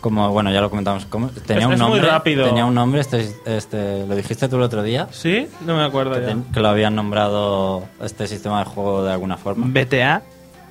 [0.00, 1.06] Como, bueno, ya lo comentamos.
[1.06, 1.28] ¿cómo?
[1.28, 2.08] Tenía Es- un es muy nombre.
[2.10, 2.44] rápido.
[2.46, 5.08] Tenía un nombre, este, este, ¿lo dijiste tú el otro día?
[5.10, 5.48] ¿Sí?
[5.66, 6.26] No me acuerdo Que, ya.
[6.28, 9.66] ten- que lo habían nombrado este sistema de juego de alguna forma.
[9.68, 10.22] BTA.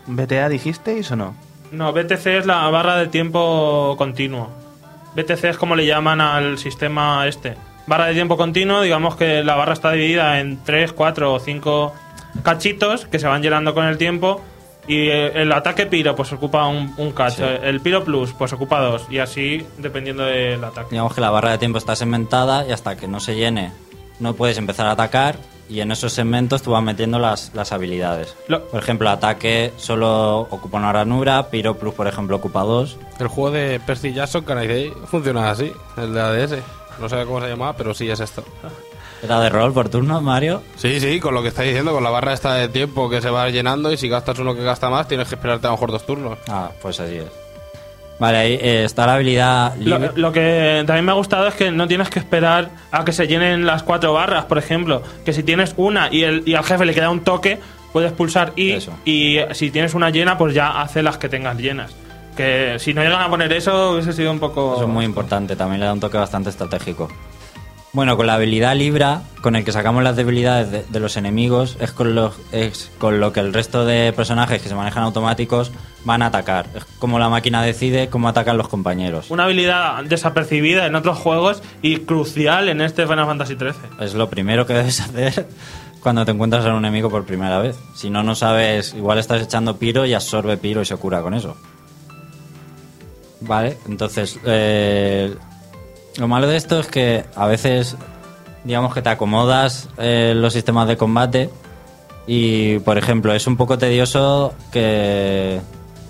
[0.07, 1.35] ¿BTA dijisteis o no?
[1.71, 4.49] No, BTC es la barra de tiempo continuo.
[5.15, 7.55] BTC es como le llaman al sistema este.
[7.87, 11.93] Barra de tiempo continuo, digamos que la barra está dividida en 3, 4 o 5
[12.43, 14.41] cachitos que se van llenando con el tiempo.
[14.87, 17.45] Y eh, el ataque piro pues ocupa un, un cacho.
[17.47, 17.53] Sí.
[17.63, 19.05] El piro plus pues ocupa dos.
[19.09, 20.89] Y así dependiendo del ataque.
[20.91, 23.71] Digamos que la barra de tiempo está segmentada y hasta que no se llene
[24.19, 25.35] no puedes empezar a atacar
[25.69, 28.35] y en esos segmentos tú vas metiendo las, las habilidades.
[28.47, 32.97] Lo- Por ejemplo, ataque solo ocupa una ranura, Piro Plus, por ejemplo, ocupa dos.
[33.19, 36.55] El juego de Percy Jackson, Can I Say, funciona así, el de ADS.
[36.99, 38.43] No sé cómo se llamaba, pero sí es esto.
[39.23, 40.61] ¿Era de rol por turno, Mario?
[40.75, 43.29] Sí, sí, con lo que estáis diciendo, con la barra esta de tiempo que se
[43.29, 45.91] va llenando y si gastas uno que gasta más, tienes que esperarte a lo mejor
[45.91, 46.37] dos turnos.
[46.47, 47.25] Ah, pues así es.
[48.19, 50.11] Vale, ahí eh, está la habilidad Lo, libre.
[50.15, 53.27] lo que también me ha gustado es que no tienes que esperar a que se
[53.27, 55.03] llenen las cuatro barras, por ejemplo.
[55.23, 57.59] Que si tienes una y, el, y al jefe le queda un toque,
[57.93, 58.93] puedes pulsar I Eso.
[59.05, 61.95] y si tienes una llena, pues ya hace las que tengas llenas.
[62.35, 64.75] Que si no llegan a poner eso, hubiese sido un poco...
[64.75, 67.09] Eso es muy importante, también le da un toque bastante estratégico.
[67.93, 71.77] Bueno, con la habilidad Libra, con el que sacamos las debilidades de, de los enemigos,
[71.79, 75.71] es con, lo, es con lo que el resto de personajes que se manejan automáticos
[76.03, 76.67] van a atacar.
[76.75, 79.31] Es como la máquina decide cómo atacan los compañeros.
[79.31, 83.73] Una habilidad desapercibida en otros juegos y crucial en este Final Fantasy XIII.
[83.99, 85.47] Es lo primero que debes hacer
[86.01, 87.77] cuando te encuentras a un enemigo por primera vez.
[87.95, 91.33] Si no, no sabes, igual estás echando piro y absorbe piro y se cura con
[91.33, 91.55] eso.
[93.41, 95.35] Vale, entonces, eh,
[96.17, 97.95] lo malo de esto es que a veces,
[98.63, 101.49] digamos que te acomodas eh, los sistemas de combate
[102.25, 105.61] y, por ejemplo, es un poco tedioso que,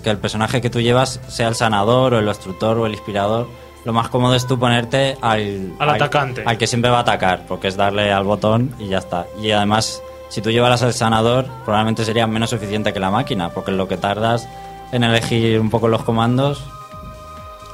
[0.02, 3.46] que el personaje que tú llevas sea el sanador o el obstructor o el inspirador.
[3.84, 6.42] Lo más cómodo es tú ponerte al, Al atacante.
[6.44, 9.26] al que siempre va a atacar, porque es darle al botón y ya está.
[9.40, 13.70] Y además, si tú llevaras al sanador, probablemente sería menos eficiente que la máquina, porque
[13.70, 14.48] lo que tardas
[14.90, 16.64] en elegir un poco los comandos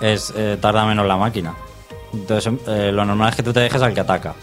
[0.01, 1.55] es eh, tarda menos la máquina.
[2.15, 4.35] Entonces, eh, lo normal es que tú te dejes al que ataca.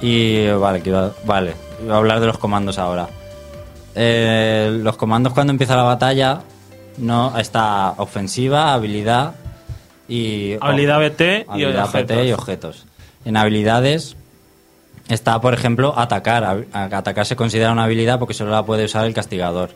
[0.00, 3.08] Y vale, que iba, vale, iba a hablar de los comandos ahora.
[3.94, 6.40] Eh, los comandos cuando empieza la batalla
[6.98, 9.34] no está ofensiva, habilidad
[10.08, 12.16] y Habilidad BT y habilidad objetos.
[12.16, 12.86] PT y objetos.
[13.24, 14.16] En habilidades
[15.08, 16.66] está, por ejemplo, atacar.
[16.72, 19.70] Atacar se considera una habilidad porque solo la puede usar el castigador.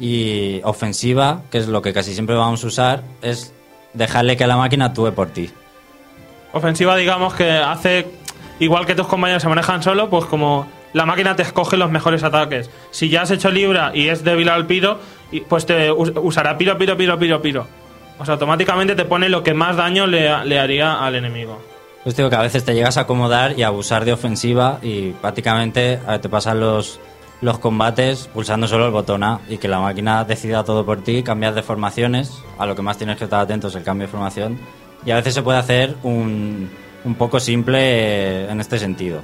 [0.00, 3.52] Y ofensiva, que es lo que casi siempre vamos a usar, es
[3.92, 5.50] dejarle que la máquina actúe por ti.
[6.52, 8.06] Ofensiva, digamos que hace
[8.58, 12.22] igual que tus compañeros se manejan solo, pues como la máquina te escoge los mejores
[12.22, 12.68] ataques.
[12.90, 14.98] Si ya has hecho Libra y es débil al piro,
[15.48, 17.66] pues te us- usará piro, piro, piro, piro, piro.
[18.18, 21.60] O sea, automáticamente te pone lo que más daño le, le haría al enemigo.
[22.04, 25.10] Pues digo que a veces te llegas a acomodar y a abusar de ofensiva y
[25.12, 27.00] prácticamente te pasan los,
[27.42, 31.22] los combates pulsando solo el botón A y que la máquina decida todo por ti,
[31.22, 34.12] cambias de formaciones, a lo que más tienes que estar atento es el cambio de
[34.12, 34.58] formación
[35.04, 36.70] y a veces se puede hacer un,
[37.04, 39.20] un poco simple en este sentido.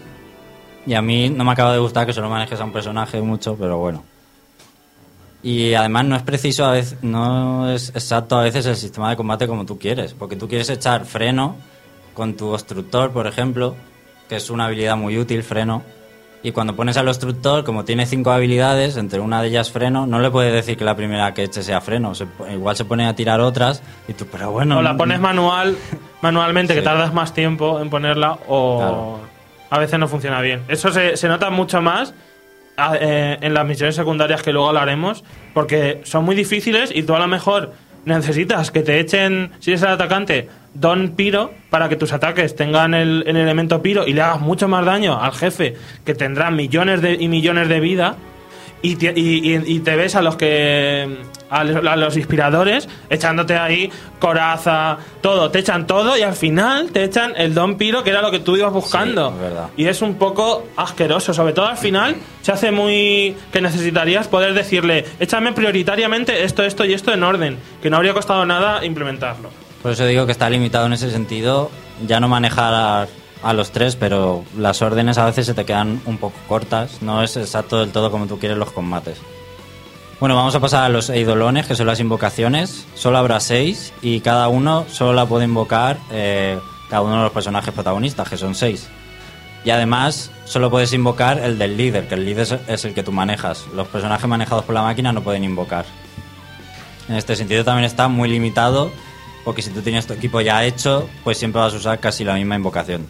[0.85, 3.57] Y a mí no me acaba de gustar que solo manejes a un personaje mucho,
[3.57, 4.05] pero bueno.
[5.41, 9.17] Y además no es preciso, a veces, no es exacto a veces el sistema de
[9.17, 11.55] combate como tú quieres, porque tú quieres echar freno
[12.15, 13.77] con tu obstructor, por ejemplo,
[14.29, 15.85] que es una habilidad muy útil, freno,
[16.43, 20.21] y cuando pones al obstructor, como tiene cinco habilidades, entre una de ellas freno, no
[20.21, 23.15] le puedes decir que la primera que eche sea freno, se igual se pone a
[23.15, 24.79] tirar otras, y tú, pero bueno...
[24.79, 25.77] o la pones manual,
[26.23, 29.21] manualmente, que tardas más tiempo en ponerla, o Claro.
[29.71, 30.63] a veces no funciona bien.
[30.69, 32.15] Eso se, se nota mucho más
[32.77, 35.25] a- eh, en las misiones secundarias que luego hablaremos,
[35.55, 37.73] porque son muy difíciles y tú a lo mejor
[38.05, 42.95] necesitas que te echen, si eres el atacante, don piro para que tus ataques tengan
[42.95, 45.75] el, el elemento piro y le hagas mucho más daño al jefe
[46.05, 48.17] que tendrá millones de, y millones de vida
[48.83, 51.17] y te, y- y- y te ves a los que
[51.51, 56.91] a los, a los inspiradores echándote ahí coraza todo te echan todo y al final
[56.93, 59.69] te echan el don piro que era lo que tú ibas buscando Sí, es verdad.
[59.77, 64.55] y es un poco asqueroso sobre todo al final se hace muy que necesitarías poder
[64.55, 69.51] decirle échame prioritariamente esto esto y esto en orden que no habría costado nada implementarlo
[69.83, 71.71] Por eso digo que está limitado en ese sentido,
[72.07, 73.07] ya no manejar a,
[73.43, 77.23] a los tres, pero las órdenes a veces se te quedan un poco cortas, no
[77.23, 79.19] es exacto del todo como tú quieres los combates.
[80.21, 82.87] Bueno, vamos a pasar a los eidolones, que son las invocaciones.
[82.95, 86.59] Solo habrá seis y cada uno solo la puede invocar eh,
[86.91, 88.89] cada uno de los personajes protagonistas, que son seis.
[89.65, 93.13] Y además, solo puedes invocar el del líder, que el líder es- el que tú
[93.13, 93.67] manejas.
[93.75, 95.85] Los personajes manejados por la máquina no pueden invocar.
[97.09, 98.91] En este sentido también está muy limitado,
[99.45, 102.35] porque si tú tienes tu equipo ya hecho, pues siempre vas a usar casi la
[102.35, 103.07] misma invocación.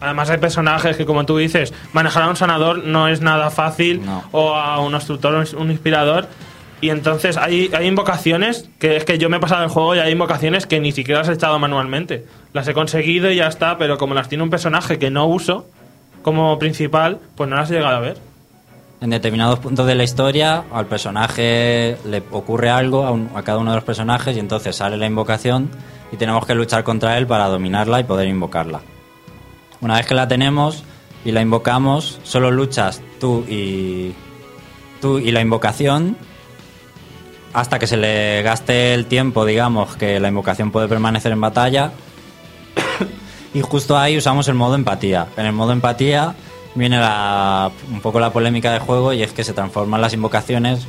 [0.00, 4.04] Además hay personajes que, como tú dices, manejar a un sanador no es nada fácil,
[4.04, 4.22] No.
[4.32, 6.28] o a un instructor o un inspirador.
[6.82, 9.98] Y entonces hay, hay invocaciones que es que yo me he pasado el juego y
[9.98, 12.26] hay invocaciones que ni siquiera las he echado manualmente.
[12.52, 15.66] Las he conseguido y ya está, pero como las tiene un personaje que no uso
[16.22, 18.18] como principal, pues no las he llegado a ver.
[19.00, 23.58] En determinados puntos de la historia, al personaje le ocurre algo, a, un- a cada
[23.58, 25.70] uno de los personajes, y entonces sale la invocación
[26.12, 28.80] y tenemos que luchar contra él para dominarla y poder invocarla.
[29.80, 30.82] Una vez que la tenemos
[31.24, 34.14] y la invocamos, solo luchas tú y,
[35.00, 36.16] tú y la invocación
[37.52, 41.92] hasta que se le gaste el tiempo, digamos, que la invocación puede permanecer en batalla.
[43.54, 45.28] y justo ahí usamos el modo empatía.
[45.36, 46.34] En el modo empatía
[46.74, 50.86] viene la- un poco la polémica del juego y es que se transforman las invocaciones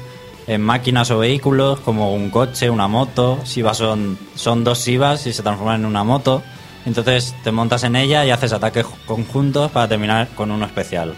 [0.48, 3.40] en máquinas o vehículos como un coche, una moto.
[3.46, 6.44] Siva son, son dos Sivas y se transforman en una moto.
[6.88, 11.14] Entonces te montas en ella y haces ataques conjuntos para terminar con uno especial.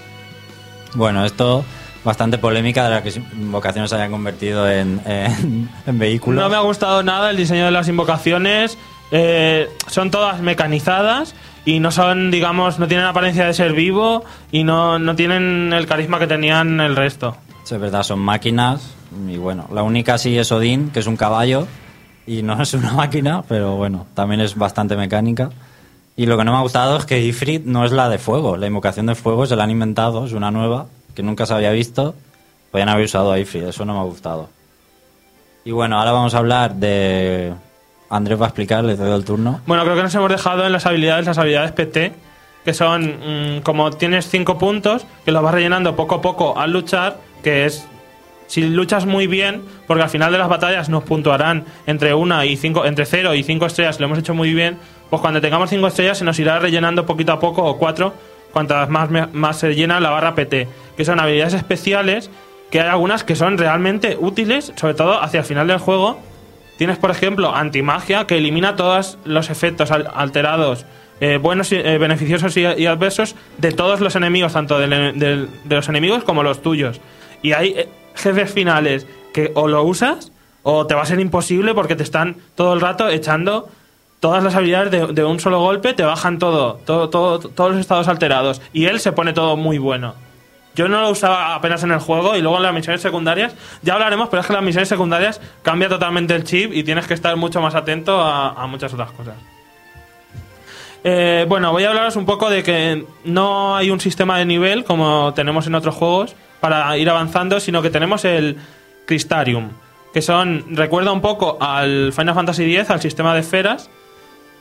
[0.95, 1.63] Bueno, esto
[2.03, 3.09] bastante polémica de la que
[3.39, 6.41] invocaciones se hayan convertido en, en, en vehículos.
[6.41, 8.79] No me ha gustado nada el diseño de las invocaciones.
[9.11, 14.63] eh, son todas mecanizadas y no son, digamos, no tienen apariencia de ser vivo y
[14.63, 17.37] no, no tienen el carisma que tenían el resto.
[17.63, 18.95] Sí, es verdad, son máquinas.
[19.27, 21.67] Y bueno, la única sí es Odín, que es un caballo.
[22.29, 25.49] Y no es una máquina, pero bueno, también es bastante mecánica.
[26.15, 28.55] Y lo que no me ha gustado es que Ifrit no es la de fuego.
[28.55, 31.71] La invocación de fuego se la han inventado, es una nueva, que nunca se había
[31.71, 32.13] visto.
[32.69, 34.47] Podrían haber usado a Ifrit, eso no me ha gustado.
[35.65, 37.51] Y bueno, ahora vamos a hablar de...
[38.11, 39.61] Andrés va a explicar, le doy el turno.
[39.65, 42.13] Bueno, creo que nos hemos dejado en las habilidades, las habilidades PT,
[42.63, 46.73] que son mm, como tienes cinco puntos, que los vas rellenando poco a poco al
[46.73, 47.87] luchar, que es
[48.49, 52.57] si luchas muy bien, porque al final de las batallas nos puntuarán entre una y
[52.57, 54.77] cinco, entre 0 y 5 estrellas, lo hemos hecho muy bien,
[55.09, 58.13] pues cuando tengamos 5 estrellas se nos irá rellenando poquito a poco, o 4,
[58.51, 62.29] cuantas más, más se llena la barra PT, que son habilidades especiales,
[62.69, 66.19] que hay algunas que son realmente útiles, sobre todo hacia el final del juego,
[66.77, 70.85] Tienes, por ejemplo, antimagia, que elimina todos los efectos al- alterados,
[71.19, 76.23] eh, buenos, eh, beneficiosos y, adversos de todos los enemigos, tanto del- de los enemigos
[76.23, 77.01] como los tuyos.
[77.41, 77.89] Y hay eh,
[78.19, 80.31] jefes finales que o lo usas
[80.63, 83.69] o te va a ser imposible porque te están todo el rato echando
[84.19, 88.07] todas las habilidades de, un solo golpe, te bajan todo, todo, todo, todos los estados
[88.07, 88.61] alterados.
[88.73, 90.13] Y él se pone todo muy bueno.
[90.75, 93.93] Yo no lo usaba apenas en el juego y luego en las misiones secundarias, ya
[93.93, 97.35] hablaremos, pero es que las misiones secundarias cambia totalmente el chip y tienes que estar
[97.37, 99.35] mucho más atento a, a muchas otras cosas.
[101.03, 104.83] Eh, bueno, voy a hablaros un poco de que no hay un sistema de nivel
[104.83, 108.57] como tenemos en otros juegos para ir avanzando, sino que tenemos el
[109.05, 109.69] Crystarium,
[110.13, 113.89] que son, recuerda un poco al Final Fantasy X, al sistema de esferas,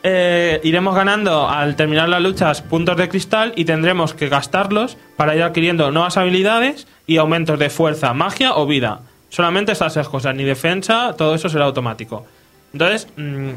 [0.03, 5.35] eh, iremos ganando al terminar las luchas puntos de cristal y tendremos que gastarlos para
[5.35, 9.01] ir adquiriendo nuevas habilidades y aumentos de fuerza, magia o vida.
[9.29, 12.25] Solamente estas tres cosas, ni defensa, todo eso será automático.
[12.73, 13.51] Entonces, mm,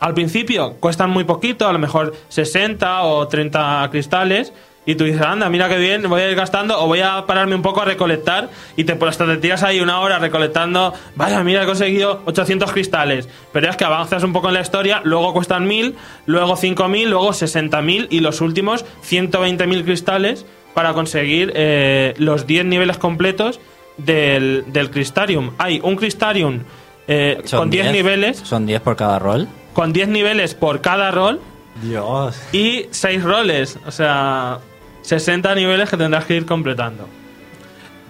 [0.00, 4.52] al principio cuestan muy poquito, a lo mejor 60 o 30 cristales.
[4.90, 7.54] Y tú dices, anda, mira qué bien, voy a ir gastando o voy a pararme
[7.54, 8.48] un poco a recolectar.
[8.74, 10.94] Y te, pues, hasta te tiras ahí una hora recolectando.
[11.14, 13.28] Vaya, mira, he conseguido 800 cristales.
[13.52, 17.28] Pero es que avanzas un poco en la historia, luego cuestan 1000, luego 5000, luego
[17.32, 23.60] 60.000 y los últimos 120.000 cristales para conseguir eh, los 10 niveles completos
[23.98, 25.50] del, del Crystarium.
[25.58, 26.60] Hay un Crystarium
[27.08, 29.48] eh, con 10 niveles Son 10 por cada rol.
[29.74, 31.40] con 10 niveles por cada rol
[31.82, 32.40] Dios.
[32.52, 33.78] y 6 roles.
[33.86, 34.58] O sea,
[35.02, 37.08] 60 niveles que tendrás que ir completando.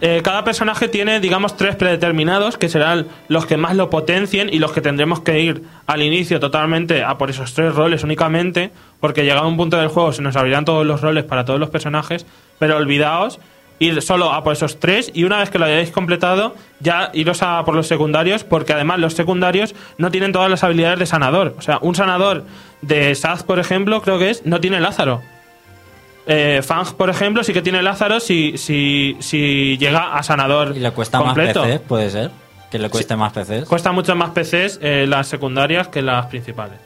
[0.01, 4.61] Eh, cada personaje tiene, digamos, tres predeterminados que serán los que más lo potencien y
[4.61, 8.71] los que tendremos que ir al inicio totalmente a por esos tres roles únicamente,
[9.01, 11.59] porque llegado a un punto del juego se nos abrirán todos los roles para todos
[11.59, 12.27] los personajes,
[12.61, 13.41] pero olvidaos
[13.81, 17.43] ir solo a por esos tres y una vez que lo hayáis completado ya iros
[17.43, 21.55] a por los secundarios porque además los secundarios no tienen todas las habilidades de sanador.
[21.59, 22.45] O sea, un sanador
[22.83, 25.23] de Saz, por ejemplo, creo que es, no tiene Lázaro.
[26.31, 30.81] Eh, Fang, por ejemplo, sí que tiene Lázaro si, si, si llega a sanador Y
[30.81, 31.61] le cuesta completo.
[31.63, 32.31] más PCs, puede ser.
[32.71, 33.65] Que le cueste más PCs.
[33.67, 36.79] Cuesta mucho más PCs eh, las secundarias que las principales.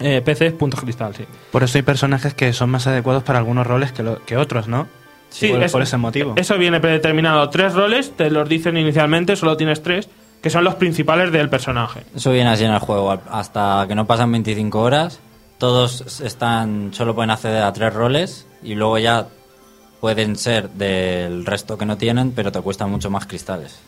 [0.00, 1.24] Eh, PCs, puntos cristal, sí.
[1.52, 4.66] Por eso hay personajes que son más adecuados para algunos roles que, lo- que otros,
[4.66, 4.88] ¿no?
[5.30, 6.34] Sí, por, eso- por ese motivo.
[6.36, 7.48] Eso viene predeterminado.
[7.50, 10.08] Tres roles, te los dicen inicialmente, solo tienes tres,
[10.42, 12.02] que son los principales del personaje.
[12.14, 13.16] Eso viene así en el juego.
[13.30, 15.20] Hasta que no pasan 25 horas,
[15.64, 19.28] todos están solo pueden acceder a tres roles y luego ya
[19.98, 23.80] pueden ser del resto que no tienen, pero te cuestan mucho más cristales.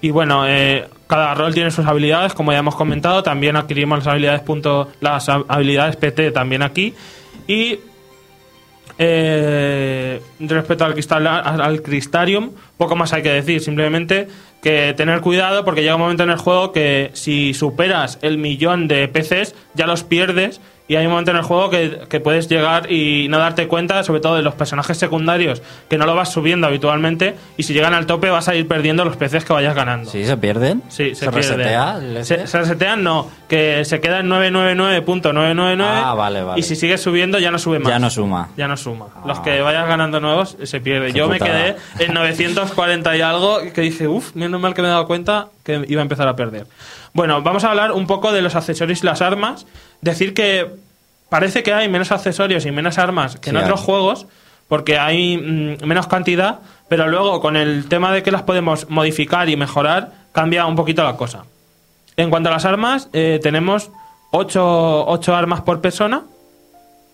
[0.00, 3.22] Y bueno, eh, cada rol tiene sus habilidades, como ya hemos comentado.
[3.22, 6.92] También adquirimos las habilidades punto, las habilidades PT también aquí.
[7.46, 7.78] Y
[8.98, 13.60] eh, respecto al, cristal, al, Crystarium, poco más hay que decir.
[13.60, 14.26] Simplemente
[14.62, 18.86] que tener cuidado porque llega un momento en el juego que si superas el millón
[18.88, 20.60] de PCs ya los pierdes
[20.92, 24.02] y hay un momento en el juego que, que puedes llegar y no darte cuenta,
[24.04, 27.94] sobre todo de los personajes secundarios, que no lo vas subiendo habitualmente y si llegan
[27.94, 30.10] al tope vas a ir perdiendo los PCs que vayas ganando.
[30.10, 30.82] ¿Sí se pierden?
[30.88, 31.36] Sí, se, ¿Se pierde.
[31.38, 32.46] resetea el Se, este?
[32.46, 33.26] se resetean, no.
[33.48, 35.82] Que se queda en 999.999.
[35.82, 36.60] Ah, vale, vale.
[36.60, 37.88] Y si sigues subiendo, ya no sube más.
[37.90, 38.48] Ya no suma.
[38.56, 39.06] Ya no suma.
[39.16, 39.22] Ah.
[39.26, 41.12] Los que vayas ganando nuevos se pierde.
[41.12, 44.88] Qué Yo me quedé en 940 y algo que dije, uff, menos mal que me
[44.88, 46.66] he dado cuenta que iba a empezar a perder.
[47.14, 49.66] Bueno, vamos a hablar un poco de los accesorios y las armas.
[50.00, 50.70] Decir que
[51.28, 53.86] parece que hay menos accesorios y menos armas que en otros hay.
[53.86, 54.26] juegos
[54.68, 59.50] porque hay mm, menos cantidad, pero luego con el tema de que las podemos modificar
[59.50, 61.44] y mejorar, cambia un poquito la cosa.
[62.16, 63.90] En cuanto a las armas, eh, tenemos
[64.30, 66.22] 8, armas por persona,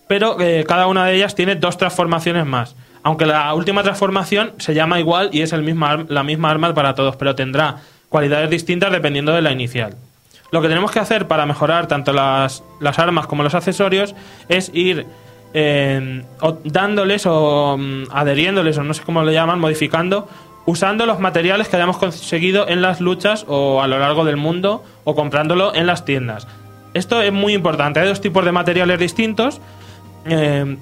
[0.07, 2.75] pero eh, cada una de ellas tiene dos transformaciones más.
[3.03, 6.95] Aunque la última transformación se llama igual y es el misma, la misma arma para
[6.95, 7.77] todos, pero tendrá
[8.09, 9.95] cualidades distintas dependiendo de la inicial.
[10.51, 14.15] Lo que tenemos que hacer para mejorar tanto las, las armas como los accesorios
[14.49, 15.05] es ir
[16.41, 20.27] o dándoles o mm, adheriéndoles o no sé cómo lo llaman, modificando,
[20.65, 24.83] usando los materiales que hayamos conseguido en las luchas o a lo largo del mundo
[25.03, 26.47] o comprándolo en las tiendas.
[26.93, 27.99] Esto es muy importante.
[27.99, 29.61] Hay dos tipos de materiales distintos.
[30.25, 30.77] Eh,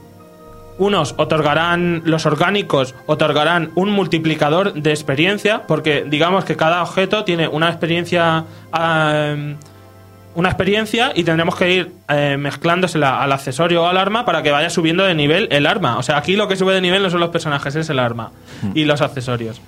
[0.77, 7.47] unos otorgarán, los orgánicos otorgarán un multiplicador de experiencia, porque digamos que cada objeto tiene
[7.47, 14.25] una experiencia, una experiencia y tendremos que ir eh, mezclándosela al accesorio o al arma
[14.25, 15.97] para que vaya subiendo de nivel el arma.
[15.97, 18.31] O sea, aquí lo que sube de nivel no son los personajes, es el arma
[18.73, 19.61] y los accesorios.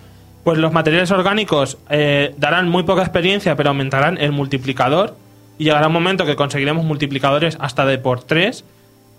[0.43, 5.15] Pues los materiales orgánicos eh, darán muy poca experiencia, pero aumentarán el multiplicador.
[5.57, 8.63] Y llegará un momento que conseguiremos multiplicadores hasta de por 3,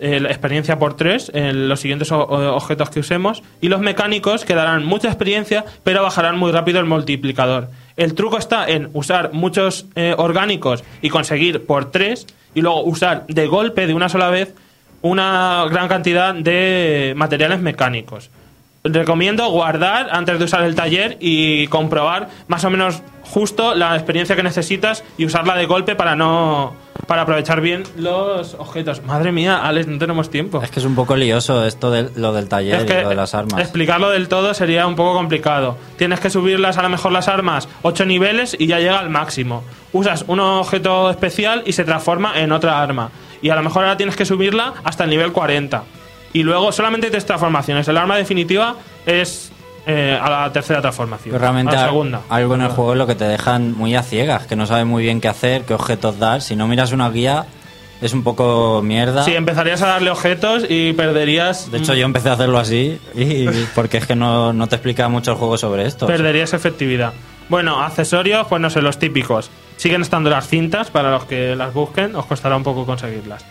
[0.01, 3.43] experiencia por 3, en los siguientes objetos que usemos.
[3.61, 7.69] Y los mecánicos que darán mucha experiencia, pero bajarán muy rápido el multiplicador.
[7.97, 12.25] El truco está en usar muchos eh, orgánicos y conseguir por 3,
[12.55, 14.53] y luego usar de golpe, de una sola vez,
[15.01, 18.29] una gran cantidad de materiales mecánicos
[18.83, 24.35] recomiendo guardar antes de usar el taller y comprobar más o menos justo la experiencia
[24.35, 26.73] que necesitas y usarla de golpe para no
[27.07, 29.03] para aprovechar bien los objetos.
[29.03, 30.61] Madre mía, Alex, no tenemos tiempo.
[30.61, 33.09] Es que es un poco lioso esto de lo del taller Es que y lo
[33.09, 33.59] de las armas.
[33.61, 35.77] explicarlo del todo sería un poco complicado.
[35.97, 39.63] Tienes que subirlas a lo mejor las armas 8 niveles y ya llega al máximo.
[39.93, 43.11] Usas un objeto especial y se transforma en otra arma.
[43.41, 45.83] Y a lo mejor ahora tienes que subirla hasta el nivel 40.
[46.33, 47.87] Y luego solamente tres transformaciones.
[47.87, 48.75] El arma definitiva
[49.05, 49.50] es
[49.85, 51.33] eh, a la tercera transformación.
[51.33, 52.21] Pero realmente a la segunda.
[52.29, 54.85] algo en el juego es lo que te dejan muy a ciegas, que no sabes
[54.85, 56.41] muy bien qué hacer, qué objetos dar.
[56.41, 57.45] Si no miras una guía,
[58.01, 59.23] es un poco mierda.
[59.23, 61.71] Sí, empezarías a darle objetos y perderías.
[61.71, 65.07] De hecho, yo empecé a hacerlo así, y porque es que no, no te explica
[65.07, 66.07] mucho el juego sobre esto.
[66.07, 67.13] Perderías efectividad.
[67.49, 69.51] Bueno, accesorios, pues no sé, los típicos.
[69.77, 73.45] Siguen estando las cintas para los que las busquen, os costará un poco conseguirlas.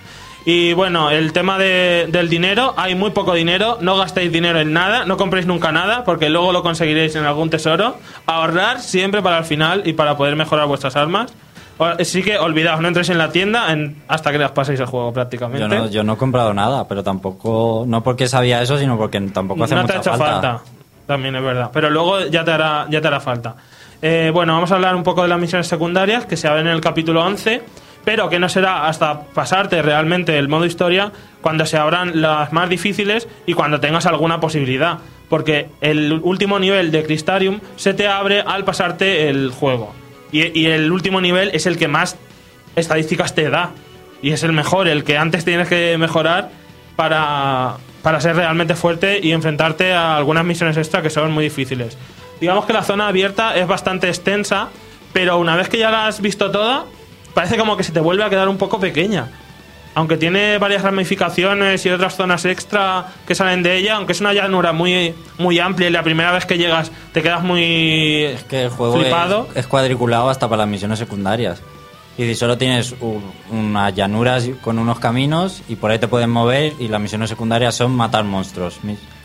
[0.46, 4.72] Y bueno, el tema de- del dinero, hay muy poco dinero, no gastéis dinero en
[4.72, 7.96] nada, no compréis nunca nada, porque luego lo conseguiréis en algún tesoro.
[8.26, 11.32] Ahorrar siempre para el final y para poder mejorar vuestras armas.
[11.78, 15.12] Así que olvidaos, no entréis en la tienda en- hasta que os paséis el juego
[15.12, 15.60] prácticamente.
[15.62, 19.18] Yo no, yo no he comprado nada, pero tampoco, no porque sabía eso, sino porque
[19.20, 20.60] tampoco hace no te mucha ha hecho falta.
[21.06, 21.70] También es verdad.
[21.72, 23.56] Pero luego ya te hará, ya te hará falta.
[24.02, 26.72] Eh, bueno, vamos a hablar un poco de las misiones secundarias que se abren en
[26.74, 27.62] el capítulo 11,
[28.04, 32.68] pero que no será hasta pasarte realmente el modo historia cuando se abran las más
[32.68, 34.98] difíciles y cuando tengas alguna posibilidad.
[35.28, 39.94] Porque el último nivel de Crystarium se te abre al pasarte el juego.
[40.32, 42.16] Y, y el último nivel es el que más
[42.74, 43.70] estadísticas te da.
[44.22, 46.50] Y es el mejor, el que antes tienes que mejorar
[46.96, 51.96] para, para ser realmente fuerte y enfrentarte a algunas misiones extra que son muy difíciles.
[52.40, 54.68] Digamos que la zona abierta es bastante extensa,
[55.12, 56.86] pero una vez que ya la has visto toda,
[57.34, 59.28] parece como que se te vuelve a quedar un poco pequeña.
[59.94, 64.32] Aunque tiene varias ramificaciones y otras zonas extra que salen de ella, aunque es una
[64.32, 68.64] llanura muy, muy amplia y la primera vez que llegas te quedas muy Es que
[68.64, 69.48] el juego flipado.
[69.50, 71.60] es, es cuadriculado hasta para las misiones secundarias.
[72.16, 72.94] Y si solo tienes
[73.50, 77.74] unas llanuras con unos caminos y por ahí te pueden mover y las misiones secundarias
[77.74, 78.78] son matar monstruos.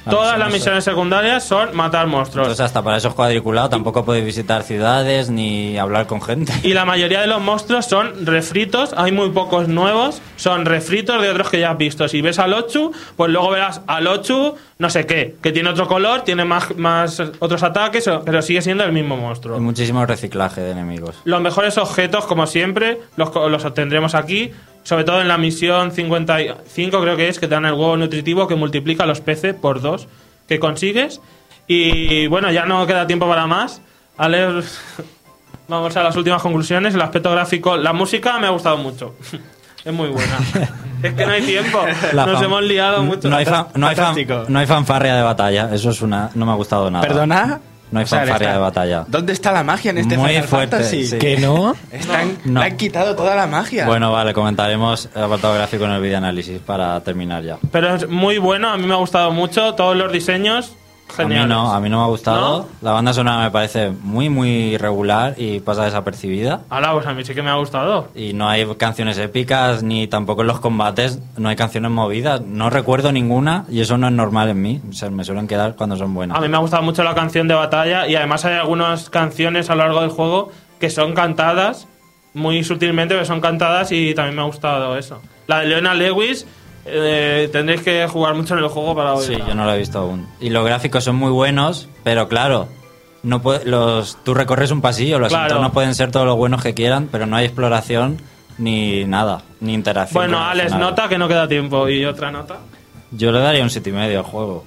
[0.10, 2.47] Todas las misiones secundarias son matar monstruos.
[2.47, 6.53] Entonces hasta para eso es cuadriculado, tampoco podéis visitar ciudades ni hablar con gente.
[6.64, 11.30] Y la mayoría de los monstruos son refritos, hay muy pocos nuevos, son refritos de
[11.30, 12.08] otros que ya has visto.
[12.08, 15.88] Si ves al Ochu, pues luego verás al Ochu, no sé qué, que tiene otro
[15.88, 19.60] color, tiene más, más otros ataques, pero sigue siendo el mismo monstruo.
[19.60, 21.16] muchísimo reciclaje de enemigos.
[21.24, 24.51] Los mejores objetos, como siempre, los obtendremos aquí,
[24.86, 28.48] sobre todo en la misión 55, creo que es, que te dan el huevo nutritivo
[28.48, 30.08] que multiplica los peces por dos
[30.48, 31.20] que consigues.
[31.68, 33.82] Y bueno, ya no queda tiempo para más.
[34.18, 34.64] A leer,
[35.68, 36.94] vamos a las últimas conclusiones.
[36.96, 39.16] El aspecto gráfico, la música me ha gustado mucho.
[39.86, 40.40] Es muy buena.
[41.04, 41.80] es que no hay tiempo.
[42.14, 43.30] La Nos hemos liado mucho.
[43.30, 44.16] No hay, fan- no, hay fan-
[44.48, 46.32] no hay fanfarria de batalla, eso es una.
[46.34, 47.06] No me ha gustado nada.
[47.08, 47.60] ¿Perdona?
[47.92, 49.06] No hay O sea, fanfarria está- de batalla.
[49.08, 51.06] ¿Dónde está la magia en este Muy Final fuerte, Fantasy?
[51.08, 51.18] sí.
[51.18, 51.76] ¿Que no?
[51.92, 52.60] Están, No.
[52.60, 53.86] Le han quitado toda la magia.
[53.86, 57.58] Bueno, vale, comentaremos el apartado gráfico en el video análisis para terminar ya.
[57.72, 59.76] Pero es muy bueno, a mí me ha gustado mucho.
[59.76, 60.74] Todos los diseños,
[61.08, 61.45] A geniales.
[61.47, 62.60] mí no, a mí no me ha gustado.
[62.60, 62.68] ¿No?
[62.82, 66.62] La banda sonora me parece muy, muy irregular y pasa desapercibida.
[66.70, 68.10] Ala, pues a mí sí que me ha gustado.
[68.16, 72.41] Y no hay canciones épicas, ni tampoco en los combates, no hay canciones movidas.
[72.41, 74.82] No recuerdo ninguna y eso no es normal en mí.
[74.89, 76.38] O sea, me suelen quedar cuando son buenas.
[76.38, 79.70] A mí me ha gustado mucho la canción de batalla y además hay algunas canciones
[79.70, 81.88] a lo largo del juego que son cantadas,
[82.34, 85.22] muy sutilmente, pero son cantadas y también me ha gustado eso.
[85.47, 86.45] La de Leona Lewis,
[86.86, 90.00] eh, tendréis que jugar mucho en el juego para Sí, yo no lo he visto
[90.00, 90.28] aún.
[90.40, 92.68] Y los gráficos son muy buenos, pero claro,
[93.24, 95.46] no puede- los, tú recorres un pasillo, los Claro.
[95.46, 98.22] entornos pueden ser todos los buenos que quieran, pero no hay exploración
[98.58, 100.14] ni nada, ni interacción.
[100.24, 102.58] Bueno, Alex, nota que no queda tiempo y otra nota.
[103.12, 104.66] Yo le daría un 7,5 al juego.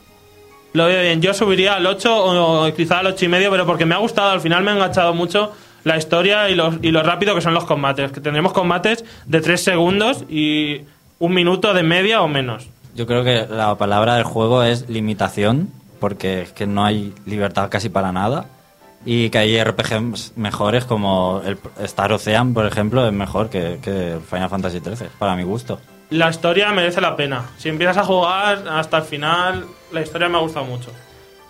[0.75, 3.87] Lo veo bien, yo subiría al 8 o quizá al 8 y medio, pero porque
[3.87, 5.53] me ha gustado, al final me ha enganchado mucho
[5.85, 8.13] la historia y, los, y lo rápido que son los combates.
[8.13, 10.83] Que tendremos combates de 3 segundos y
[11.19, 12.69] un minuto de media o menos.
[12.95, 17.69] Yo creo que la palabra del juego es limitación, porque es que no hay libertad
[17.71, 18.47] casi para nada.
[19.05, 24.19] Y que hay RPGs mejores como el Star Ocean, por ejemplo, es mejor que, que
[24.29, 25.79] Final Fantasy XIII, para mi gusto.
[26.11, 27.45] La historia merece la pena.
[27.59, 30.91] Si empiezas a jugar hasta el final, la historia me ha gustado mucho.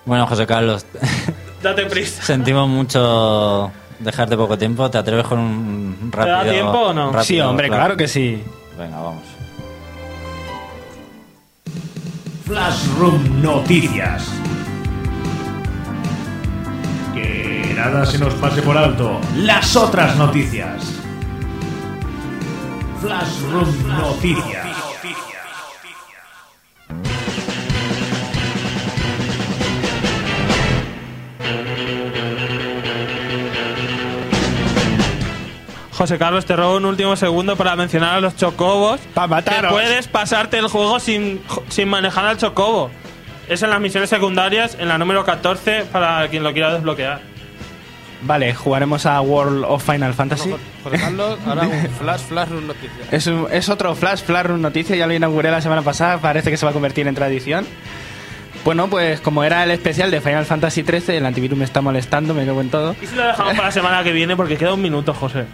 [0.04, 0.84] Bueno, José Carlos,
[1.62, 2.22] Date prisa.
[2.22, 4.90] sentimos mucho dejarte poco tiempo.
[4.90, 6.52] ¿Te atreves con un ¿Te da rápido?
[6.52, 7.06] tiempo o no?
[7.06, 8.42] rápido, sí, hombre, claro que sí.
[8.78, 9.22] Venga, vamos.
[12.48, 14.26] Flashroom Noticias.
[17.12, 19.20] Que nada se nos pase por alto.
[19.36, 20.94] Las otras noticias.
[23.02, 24.66] Flashroom Noticias.
[35.98, 39.00] José Carlos, te robo un último segundo para mencionar a los chocobos.
[39.14, 39.62] Pa' mataros.
[39.72, 42.90] Que puedes pasarte el juego sin, sin manejar al chocobo.
[43.48, 47.20] Es en las misiones secundarias, en la número 14, para quien lo quiera desbloquear.
[48.22, 50.54] Vale, jugaremos a World of Final Fantasy.
[50.84, 52.90] José Carlos, ahora un flash, flash, un noticia.
[53.10, 56.50] Es, un- es otro Flash Flash Room Noticia, ya lo inauguré la semana pasada, parece
[56.50, 57.66] que se va a convertir en tradición.
[58.64, 62.34] Bueno, pues como era el especial de Final Fantasy XIII, el antivirus me está molestando,
[62.34, 62.94] me cago en todo.
[63.00, 64.36] ¿Y si lo dejamos para la semana que viene?
[64.36, 65.44] Porque queda un minuto, José.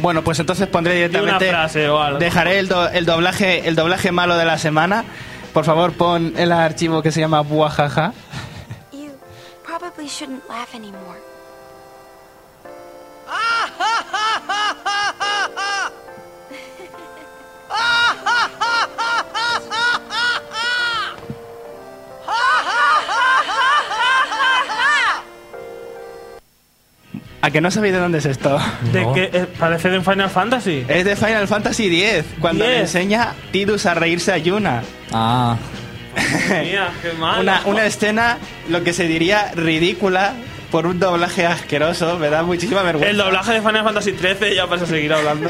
[0.00, 1.48] Bueno, pues entonces pondré una directamente.
[1.50, 2.18] frase o algo.
[2.18, 5.04] Dejaré el, do- el doblaje el doblaje malo de la semana.
[5.52, 8.12] Por favor, pon el archivo que se llama Buajaja.
[8.92, 9.10] You
[9.66, 11.18] probably shouldn't laugh anymore.
[27.40, 28.58] ¿A que no sabéis de dónde es esto?
[28.92, 30.84] De que eh, parece de un Final Fantasy.
[30.88, 32.80] Es de Final Fantasy X, cuando le 10.
[32.82, 34.82] enseña Tidus a reírse a Yuna.
[35.12, 35.56] Ah,
[36.64, 37.40] Mía, qué mal.
[37.42, 40.32] Una, una escena, lo que se diría ridícula,
[40.70, 43.10] por un doblaje asqueroso, me da muchísima vergüenza.
[43.10, 45.48] El doblaje de Final Fantasy XIII, ya vas a seguir hablando.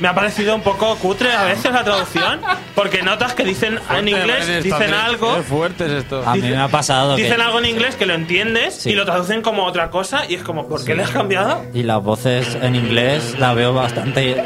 [0.00, 2.40] Me ha parecido un poco cutre a veces la traducción,
[2.74, 6.22] porque notas que dicen en inglés, dicen algo, Es fuerte es esto.
[6.26, 7.24] a mí me ha pasado que...
[7.24, 8.90] dicen algo en inglés que lo entiendes Sí.
[8.90, 11.64] y lo traducen como otra cosa y es como, ¿por qué le has cambiado?
[11.74, 14.44] Y las voces en inglés las veo bastante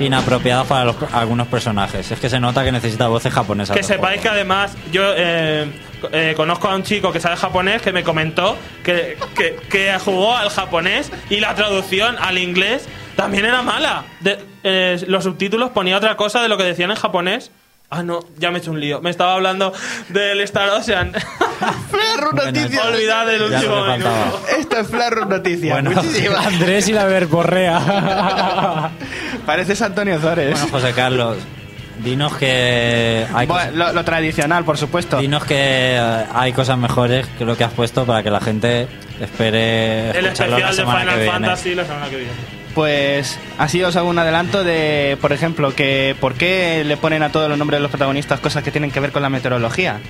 [0.00, 2.10] inapropiadas para los- algunos personajes.
[2.10, 3.76] Es que se nota que necesita voces japonesas.
[3.76, 5.66] Que sepáis que además yo eh,
[6.12, 10.36] eh, conozco a un chico que sabe japonés que me comentó que, que, que jugó
[10.36, 12.86] al japonés y la traducción al inglés
[13.16, 14.04] también era mala.
[14.20, 17.50] De- eh, los subtítulos ponía otra cosa de lo que decían en japonés.
[17.90, 19.00] Ah, no, ya me he hecho un lío.
[19.02, 19.72] Me estaba hablando
[20.08, 21.12] del Star Ocean.
[21.90, 22.86] Flarrum Bueno, Noticias.
[22.86, 24.40] Olvidad del último minuto.
[24.58, 25.80] Esto es Flarrum Noticias.
[25.82, 25.90] Bueno.
[25.92, 26.46] Muchísimas.
[26.46, 28.90] Andrés y la verborrea.
[29.46, 30.52] Pareces Antonio Zores.
[30.60, 31.36] Bueno, José Carlos,
[32.04, 35.18] Dinos que hay, Bueno, lo, lo tradicional, por supuesto.
[35.18, 35.56] dinos que
[35.96, 38.86] eh, hay cosas mejores que lo que has puesto para que la gente
[39.20, 41.32] espere El escucharlo la especial de semana que Final viene.
[41.32, 42.32] Fantasy la semana que viene.
[42.74, 47.30] Pues así os hago un adelanto de, por ejemplo, que por qué le ponen a
[47.30, 50.00] todos los nombres de los protagonistas cosas que tienen que ver con la meteorología.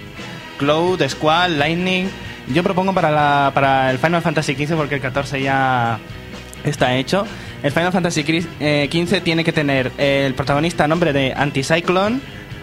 [0.58, 2.08] Cloud, Squall, Lightning.
[2.48, 5.98] Yo propongo para, la, para el Final Fantasy XV, porque el 14 ya
[6.64, 7.26] está hecho.
[7.64, 12.20] El Final Fantasy Cris- eh, XV tiene que tener el protagonista nombre de Anticyclone,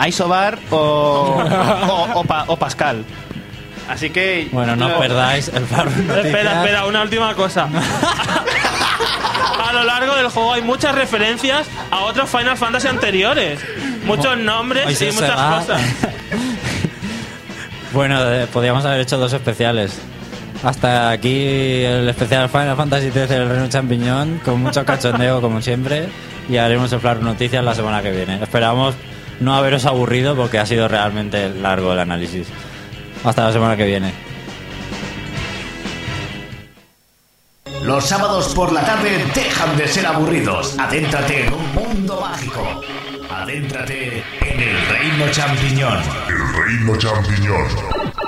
[0.07, 3.03] Isobar o, o, o Pa- o Pascal.
[3.89, 4.47] Así que.
[4.51, 6.25] Bueno, no perdáis el Faro Noticias.
[6.25, 7.67] Espera, espera, una última cosa.
[9.67, 13.59] a lo largo del juego hay muchas referencias a otros Final Fantasy anteriores.
[14.05, 15.59] Muchos nombres y muchas va.
[15.59, 15.81] cosas.
[17.93, 19.99] Bueno, eh, podríamos haber hecho dos especiales.
[20.63, 26.07] Hasta aquí el especial Final Fantasy XIII El Reino Champiñón, con mucho cachondeo como siempre,
[26.47, 28.41] y haremos el Flash Noticias la semana que viene.
[28.41, 28.93] Esperamos
[29.39, 32.47] no haberos aburrido porque ha sido realmente largo el análisis.
[33.23, 34.13] Hasta la semana que viene.
[37.83, 40.77] Los sábados por la tarde dejan de ser aburridos.
[40.77, 42.81] Adéntrate en un mundo mágico.
[43.31, 45.97] Adéntrate en el reino champiñón.
[46.29, 48.20] El reino champiñón.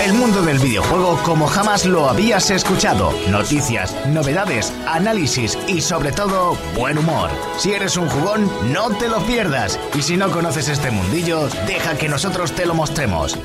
[0.00, 3.12] El mundo del videojuego como jamás lo habías escuchado.
[3.30, 7.30] Noticias, novedades, análisis y sobre todo buen humor.
[7.58, 9.80] Si eres un jugón, no te lo pierdas.
[9.96, 13.38] Y si no conoces este mundillo, deja que nosotros te lo mostremos.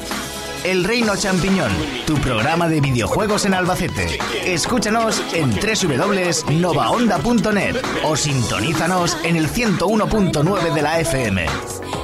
[0.63, 1.71] El Reino Champiñón,
[2.05, 4.19] tu programa de videojuegos en Albacete.
[4.45, 11.45] Escúchanos en www.novaonda.net o sintonízanos en el 101.9 de la FM.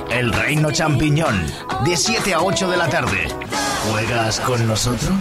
[0.10, 1.46] El Reino Champiñón,
[1.86, 3.28] de 7 a 8 de la tarde.
[3.92, 5.12] ¿Juegas con nosotros?